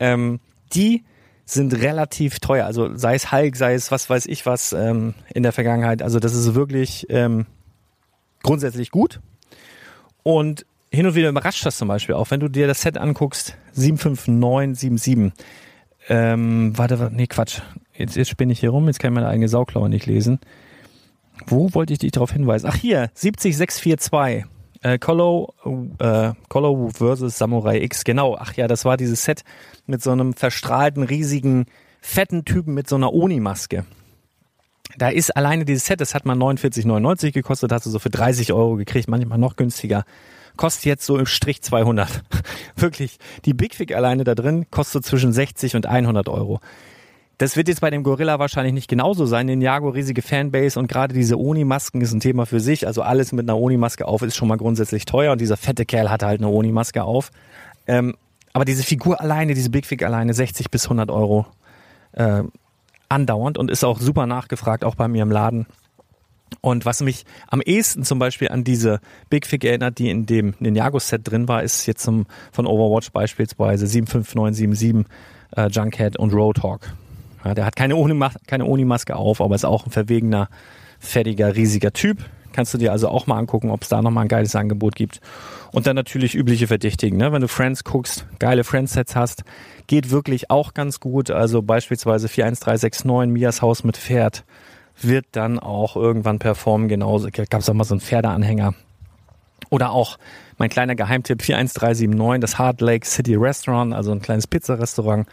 ähm, 0.00 0.40
die 0.74 1.04
sind 1.44 1.74
relativ 1.74 2.40
teuer, 2.40 2.66
also 2.66 2.96
sei 2.96 3.14
es 3.14 3.30
Hulk, 3.30 3.56
sei 3.56 3.74
es 3.74 3.92
was 3.92 4.10
weiß 4.10 4.26
ich 4.26 4.46
was 4.46 4.72
ähm, 4.72 5.14
in 5.32 5.44
der 5.44 5.52
Vergangenheit, 5.52 6.02
also 6.02 6.18
das 6.18 6.34
ist 6.34 6.54
wirklich 6.54 7.06
ähm, 7.08 7.46
grundsätzlich 8.42 8.90
gut. 8.90 9.20
Und 10.22 10.66
hin 10.90 11.06
und 11.06 11.14
wieder 11.14 11.28
überrascht 11.28 11.64
das 11.64 11.76
zum 11.76 11.88
Beispiel 11.88 12.14
auch, 12.14 12.30
wenn 12.30 12.40
du 12.40 12.48
dir 12.48 12.66
das 12.66 12.82
Set 12.82 12.98
anguckst, 12.98 13.56
75977. 13.74 15.32
Ähm, 16.08 16.76
warte, 16.76 16.98
warte, 16.98 17.14
nee, 17.14 17.26
Quatsch. 17.26 17.60
Jetzt, 17.94 18.16
jetzt 18.16 18.28
spinne 18.28 18.52
ich 18.52 18.60
hier 18.60 18.70
rum, 18.70 18.86
jetzt 18.86 19.00
kann 19.00 19.12
ich 19.12 19.14
meine 19.14 19.28
eigene 19.28 19.48
Sauklaue 19.48 19.88
nicht 19.88 20.06
lesen. 20.06 20.38
Wo 21.46 21.74
wollte 21.74 21.92
ich 21.92 21.98
dich 21.98 22.12
darauf 22.12 22.32
hinweisen? 22.32 22.68
Ach 22.70 22.76
hier, 22.76 23.10
70642. 23.14 24.44
Äh, 24.82 24.98
Colo, 24.98 25.54
äh, 25.98 26.32
Colo 26.48 26.90
versus 26.94 27.38
Samurai 27.38 27.80
X, 27.82 28.04
genau. 28.04 28.36
Ach 28.38 28.54
ja, 28.54 28.68
das 28.68 28.84
war 28.84 28.96
dieses 28.96 29.24
Set 29.24 29.42
mit 29.86 30.02
so 30.02 30.12
einem 30.12 30.34
verstrahlten, 30.34 31.02
riesigen, 31.02 31.66
fetten 32.00 32.44
Typen 32.44 32.74
mit 32.74 32.88
so 32.88 32.96
einer 32.96 33.12
Oni-Maske. 33.12 33.84
Da 34.98 35.08
ist 35.08 35.36
alleine 35.36 35.64
dieses 35.64 35.86
Set, 35.86 36.00
das 36.00 36.14
hat 36.14 36.24
man 36.24 36.38
49,99 36.38 37.32
gekostet, 37.32 37.72
hast 37.72 37.86
du 37.86 37.90
so 37.90 37.98
für 37.98 38.10
30 38.10 38.52
Euro 38.52 38.76
gekriegt, 38.76 39.08
manchmal 39.08 39.38
noch 39.38 39.56
günstiger 39.56 40.04
kostet 40.56 40.84
jetzt 40.86 41.06
so 41.06 41.18
im 41.18 41.26
Strich 41.26 41.62
200. 41.62 42.22
Wirklich, 42.76 43.18
die 43.44 43.54
Big 43.54 43.74
Fig 43.74 43.94
alleine 43.94 44.24
da 44.24 44.34
drin 44.34 44.66
kostet 44.70 45.04
zwischen 45.04 45.32
60 45.32 45.76
und 45.76 45.86
100 45.86 46.28
Euro. 46.28 46.60
Das 47.38 47.56
wird 47.56 47.68
jetzt 47.68 47.82
bei 47.82 47.90
dem 47.90 48.02
Gorilla 48.02 48.38
wahrscheinlich 48.38 48.72
nicht 48.72 48.88
genauso 48.88 49.26
sein. 49.26 49.46
Den 49.46 49.60
Jago 49.60 49.90
riesige 49.90 50.22
Fanbase 50.22 50.78
und 50.78 50.88
gerade 50.88 51.12
diese 51.12 51.38
Oni-Masken 51.38 52.00
ist 52.00 52.12
ein 52.12 52.20
Thema 52.20 52.46
für 52.46 52.60
sich. 52.60 52.86
Also 52.86 53.02
alles 53.02 53.32
mit 53.32 53.46
einer 53.46 53.58
Oni-Maske 53.58 54.08
auf 54.08 54.22
ist 54.22 54.36
schon 54.36 54.48
mal 54.48 54.56
grundsätzlich 54.56 55.04
teuer 55.04 55.32
und 55.32 55.40
dieser 55.40 55.58
fette 55.58 55.84
Kerl 55.84 56.10
hat 56.10 56.22
halt 56.22 56.40
eine 56.40 56.48
Oni-Maske 56.48 57.04
auf. 57.04 57.30
Ähm, 57.86 58.14
aber 58.54 58.64
diese 58.64 58.82
Figur 58.82 59.20
alleine, 59.20 59.52
diese 59.52 59.68
Big 59.68 59.84
Fig 59.84 60.02
alleine, 60.02 60.32
60 60.32 60.70
bis 60.70 60.84
100 60.84 61.10
Euro 61.10 61.44
äh, 62.12 62.42
andauernd 63.10 63.58
und 63.58 63.70
ist 63.70 63.84
auch 63.84 64.00
super 64.00 64.26
nachgefragt, 64.26 64.82
auch 64.82 64.94
bei 64.94 65.06
mir 65.06 65.22
im 65.22 65.30
Laden. 65.30 65.66
Und 66.60 66.84
was 66.84 67.00
mich 67.00 67.24
am 67.48 67.60
ehesten 67.60 68.04
zum 68.04 68.18
Beispiel 68.18 68.48
an 68.48 68.64
diese 68.64 69.00
Big 69.30 69.46
Fig 69.46 69.64
erinnert, 69.64 69.98
die 69.98 70.10
in 70.10 70.26
dem 70.26 70.54
Ninjago-Set 70.58 71.22
drin 71.24 71.48
war, 71.48 71.62
ist 71.62 71.86
jetzt 71.86 72.02
zum, 72.02 72.26
von 72.52 72.66
Overwatch 72.66 73.10
beispielsweise 73.10 73.86
75977 73.86 75.06
äh, 75.56 75.68
Junkhead 75.68 76.16
und 76.16 76.32
Roadhog. 76.32 76.80
Ja, 77.44 77.54
der 77.54 77.66
hat 77.66 77.76
keine 77.76 77.96
Oni-Maske 77.96 78.40
keine 78.46 78.64
Oni 78.64 78.86
auf, 79.12 79.40
aber 79.40 79.54
ist 79.54 79.64
auch 79.64 79.86
ein 79.86 79.92
verwegener, 79.92 80.48
fettiger, 80.98 81.54
riesiger 81.54 81.92
Typ. 81.92 82.18
Kannst 82.52 82.72
du 82.72 82.78
dir 82.78 82.90
also 82.90 83.08
auch 83.08 83.26
mal 83.26 83.38
angucken, 83.38 83.70
ob 83.70 83.82
es 83.82 83.88
da 83.88 84.00
nochmal 84.00 84.24
ein 84.24 84.28
geiles 84.28 84.56
Angebot 84.56 84.96
gibt. 84.96 85.20
Und 85.72 85.86
dann 85.86 85.94
natürlich 85.94 86.34
übliche 86.34 86.66
Verdächtigen. 86.66 87.18
Ne? 87.18 87.30
Wenn 87.30 87.42
du 87.42 87.48
Friends 87.48 87.84
guckst, 87.84 88.26
geile 88.38 88.64
Friends-Sets 88.64 89.14
hast, 89.14 89.44
geht 89.86 90.10
wirklich 90.10 90.50
auch 90.50 90.72
ganz 90.72 90.98
gut. 90.98 91.30
Also 91.30 91.60
beispielsweise 91.60 92.28
41369, 92.28 93.30
Mias 93.30 93.60
Haus 93.60 93.84
mit 93.84 93.98
Pferd, 93.98 94.44
wird 95.00 95.26
dann 95.32 95.58
auch 95.58 95.96
irgendwann 95.96 96.38
performen. 96.38 96.88
Genauso 96.88 97.28
gab 97.30 97.60
es 97.60 97.68
auch 97.68 97.74
mal 97.74 97.84
so 97.84 97.94
einen 97.94 98.00
Pferdeanhänger. 98.00 98.74
Oder 99.70 99.90
auch 99.90 100.18
mein 100.58 100.70
kleiner 100.70 100.94
Geheimtipp 100.94 101.42
41379, 101.42 102.40
das 102.40 102.58
Hard 102.58 102.80
Lake 102.80 103.06
City 103.06 103.34
Restaurant, 103.34 103.92
also 103.94 104.12
ein 104.12 104.22
kleines 104.22 104.46
Pizzarestaurant, 104.46 105.26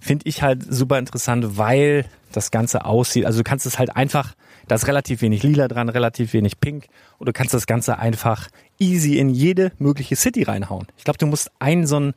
finde 0.00 0.26
ich 0.28 0.42
halt 0.42 0.62
super 0.68 0.98
interessant, 0.98 1.56
weil 1.56 2.04
das 2.32 2.50
Ganze 2.50 2.84
aussieht. 2.84 3.24
Also 3.24 3.40
du 3.40 3.44
kannst 3.44 3.66
es 3.66 3.78
halt 3.78 3.96
einfach, 3.96 4.34
da 4.68 4.74
ist 4.74 4.86
relativ 4.86 5.22
wenig 5.22 5.42
lila 5.42 5.68
dran, 5.68 5.88
relativ 5.88 6.32
wenig 6.32 6.60
pink 6.60 6.86
und 7.18 7.26
du 7.26 7.32
kannst 7.32 7.54
das 7.54 7.66
Ganze 7.66 7.98
einfach 7.98 8.48
easy 8.78 9.18
in 9.18 9.30
jede 9.30 9.72
mögliche 9.78 10.16
City 10.16 10.42
reinhauen. 10.42 10.86
Ich 10.96 11.04
glaube, 11.04 11.18
du 11.18 11.26
musst 11.26 11.50
einen 11.58 11.86
so 11.86 12.00
ein 12.00 12.14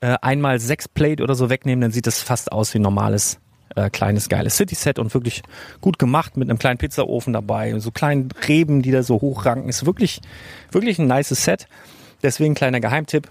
äh, 0.00 0.16
einmal 0.20 0.58
sechs 0.58 0.88
Plate 0.88 1.22
oder 1.22 1.34
so 1.34 1.48
wegnehmen, 1.48 1.80
dann 1.80 1.92
sieht 1.92 2.06
das 2.06 2.20
fast 2.20 2.52
aus 2.52 2.74
wie 2.74 2.80
normales 2.80 3.38
äh, 3.76 3.90
kleines 3.90 4.28
geiles 4.28 4.56
City-Set 4.56 4.98
und 4.98 5.12
wirklich 5.14 5.42
gut 5.80 5.98
gemacht 5.98 6.36
mit 6.36 6.48
einem 6.48 6.58
kleinen 6.58 6.78
Pizzaofen 6.78 7.32
dabei, 7.32 7.78
so 7.78 7.90
kleinen 7.90 8.28
Reben, 8.48 8.82
die 8.82 8.90
da 8.90 9.02
so 9.02 9.20
hochranken. 9.20 9.68
Ist 9.68 9.86
wirklich, 9.86 10.20
wirklich 10.70 10.98
ein 10.98 11.06
nices 11.06 11.44
Set. 11.44 11.66
Deswegen 12.22 12.54
kleiner 12.54 12.80
Geheimtipp. 12.80 13.28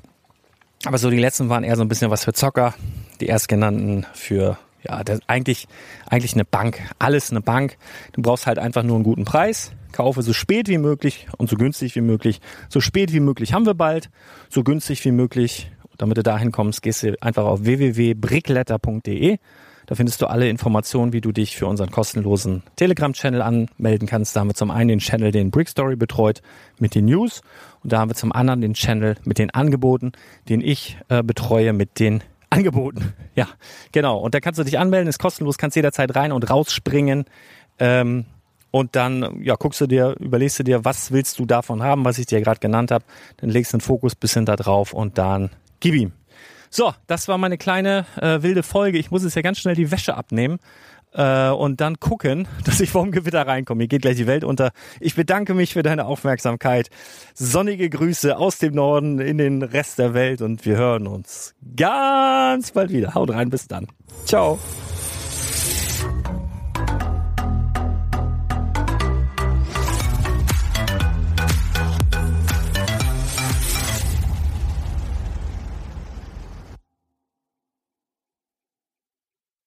Aber 0.86 0.98
so 0.98 1.10
die 1.10 1.20
letzten 1.20 1.50
waren 1.50 1.64
eher 1.64 1.76
so 1.76 1.84
ein 1.84 1.88
bisschen 1.88 2.10
was 2.10 2.26
für 2.26 2.34
Zocker. 2.34 2.74
Die 3.20 3.28
erstgenannten 3.28 4.06
für, 4.14 4.58
ja, 4.84 5.04
das, 5.04 5.20
eigentlich, 5.28 5.68
eigentlich 6.10 6.34
eine 6.34 6.46
Bank. 6.46 6.82
Alles 6.98 7.30
eine 7.32 7.42
Bank. 7.42 7.78
Du 8.14 8.22
brauchst 8.22 8.48
halt 8.48 8.58
einfach 8.58 8.84
nur 8.84 8.96
einen 8.96 9.04
guten 9.04 9.26
Preis. 9.26 9.72
Kaufe 9.92 10.24
so 10.24 10.34
spät 10.34 10.68
wie 10.70 10.78
möglich 10.78 11.28
und 11.38 11.50
so 11.50 11.56
günstig 11.56 11.96
wie 11.96 12.02
möglich. 12.02 12.42
So 12.70 12.82
spät 12.82 13.14
wie 13.14 13.20
möglich 13.20 13.54
haben 13.54 13.66
wir 13.66 13.74
bald. 13.74 14.10
So 14.50 14.64
günstig 14.64 15.04
wie 15.06 15.12
möglich. 15.12 15.72
Damit 15.98 16.18
du 16.18 16.24
dahin 16.24 16.52
kommst, 16.52 16.82
gehst 16.82 17.04
du 17.04 17.16
einfach 17.22 17.44
auf 17.44 17.64
www.brickletter.de 17.64 19.38
da 19.88 19.96
findest 19.96 20.22
du 20.22 20.28
alle 20.28 20.50
Informationen, 20.50 21.14
wie 21.14 21.22
du 21.22 21.32
dich 21.32 21.56
für 21.56 21.68
unseren 21.68 21.92
kostenlosen 21.92 22.64
Telegram-Channel 22.76 23.42
anmelden 23.42 24.08
kannst. 24.08 24.36
Da 24.36 24.42
haben 24.42 24.50
wir 24.50 24.56
zum 24.56 24.72
einen 24.72 24.90
den 24.90 25.00
Channel, 25.00 25.32
den 25.32 25.52
Brickstory 25.52 25.96
betreut 25.96 26.42
mit 26.80 26.96
den 26.96 27.06
News. 27.06 27.42
Und 27.84 27.92
da 27.92 28.00
haben 28.00 28.10
wir 28.10 28.16
zum 28.16 28.32
anderen 28.32 28.62
den 28.62 28.74
Channel 28.74 29.16
mit 29.24 29.38
den 29.38 29.50
Angeboten, 29.52 30.12
den 30.50 30.62
ich 30.62 30.98
äh, 31.10 31.24
betreue 31.24 31.74
mit 31.74 32.00
den 32.00 32.24
Angeboten. 32.50 33.14
Ja, 33.36 33.48
genau. 33.92 34.18
Und 34.18 34.34
da 34.34 34.40
kannst 34.40 34.60
du 34.60 34.64
dich 34.64 34.78
anmelden, 34.78 35.08
ist 35.08 35.20
kostenlos, 35.20 35.58
kannst 35.58 35.76
jederzeit 35.76 36.16
rein 36.16 36.32
und 36.32 36.50
rausspringen. 36.50 37.26
Ähm, 37.80 38.26
und 38.72 38.96
dann 38.96 39.42
ja, 39.44 39.56
guckst 39.56 39.82
du 39.82 39.88
dir, 39.88 40.16
überlegst 40.20 40.60
du 40.60 40.64
dir, 40.64 40.86
was 40.86 41.12
willst 41.12 41.40
du 41.40 41.46
davon 41.46 41.84
haben, 41.84 42.06
was 42.06 42.18
ich 42.18 42.26
dir 42.26 42.40
gerade 42.42 42.60
genannt 42.60 42.92
habe. 42.92 43.04
Dann 43.38 43.50
legst 43.50 43.74
du 43.74 43.78
den 43.78 43.82
Fokus 43.82 44.16
bisschen 44.16 44.46
da 44.46 44.56
drauf 44.56 44.94
und 44.94 45.18
dann 45.18 45.50
gib 45.82 45.96
ihm. 45.96 46.14
So, 46.74 46.94
das 47.08 47.28
war 47.28 47.38
meine 47.38 47.58
kleine 47.58 48.06
äh, 48.16 48.42
wilde 48.44 48.64
Folge. 48.64 48.98
Ich 48.98 49.12
muss 49.12 49.24
jetzt 49.24 49.36
ja 49.36 49.42
ganz 49.42 49.60
schnell 49.60 49.76
die 49.76 49.92
Wäsche 49.92 50.16
abnehmen 50.16 50.58
äh, 51.14 51.50
und 51.50 51.82
dann 51.82 52.00
gucken, 52.00 52.48
dass 52.64 52.80
ich 52.80 52.90
vorm 52.90 53.12
Gewitter 53.12 53.46
reinkomme. 53.46 53.84
Hier 53.84 53.90
geht 53.90 54.04
gleich 54.04 54.16
die 54.16 54.26
Welt 54.26 54.46
unter. 54.46 54.72
Ich 55.02 55.16
bedanke 55.16 55.54
mich 55.54 55.74
für 55.74 55.84
deine 55.84 56.06
Aufmerksamkeit. 56.06 56.90
Sonnige 57.34 57.90
Grüße 57.90 58.38
aus 58.38 58.58
dem 58.58 58.74
Norden 58.74 59.20
in 59.20 59.38
den 59.38 59.64
Rest 59.64 60.00
der 60.00 60.14
Welt 60.14 60.42
und 60.42 60.66
wir 60.66 60.78
hören 60.78 61.08
uns 61.08 61.56
ganz 61.76 62.72
bald 62.72 62.92
wieder. 62.92 63.16
Haut 63.16 63.32
rein, 63.32 63.50
bis 63.50 63.68
dann. 63.68 63.88
Ciao. 64.24 64.58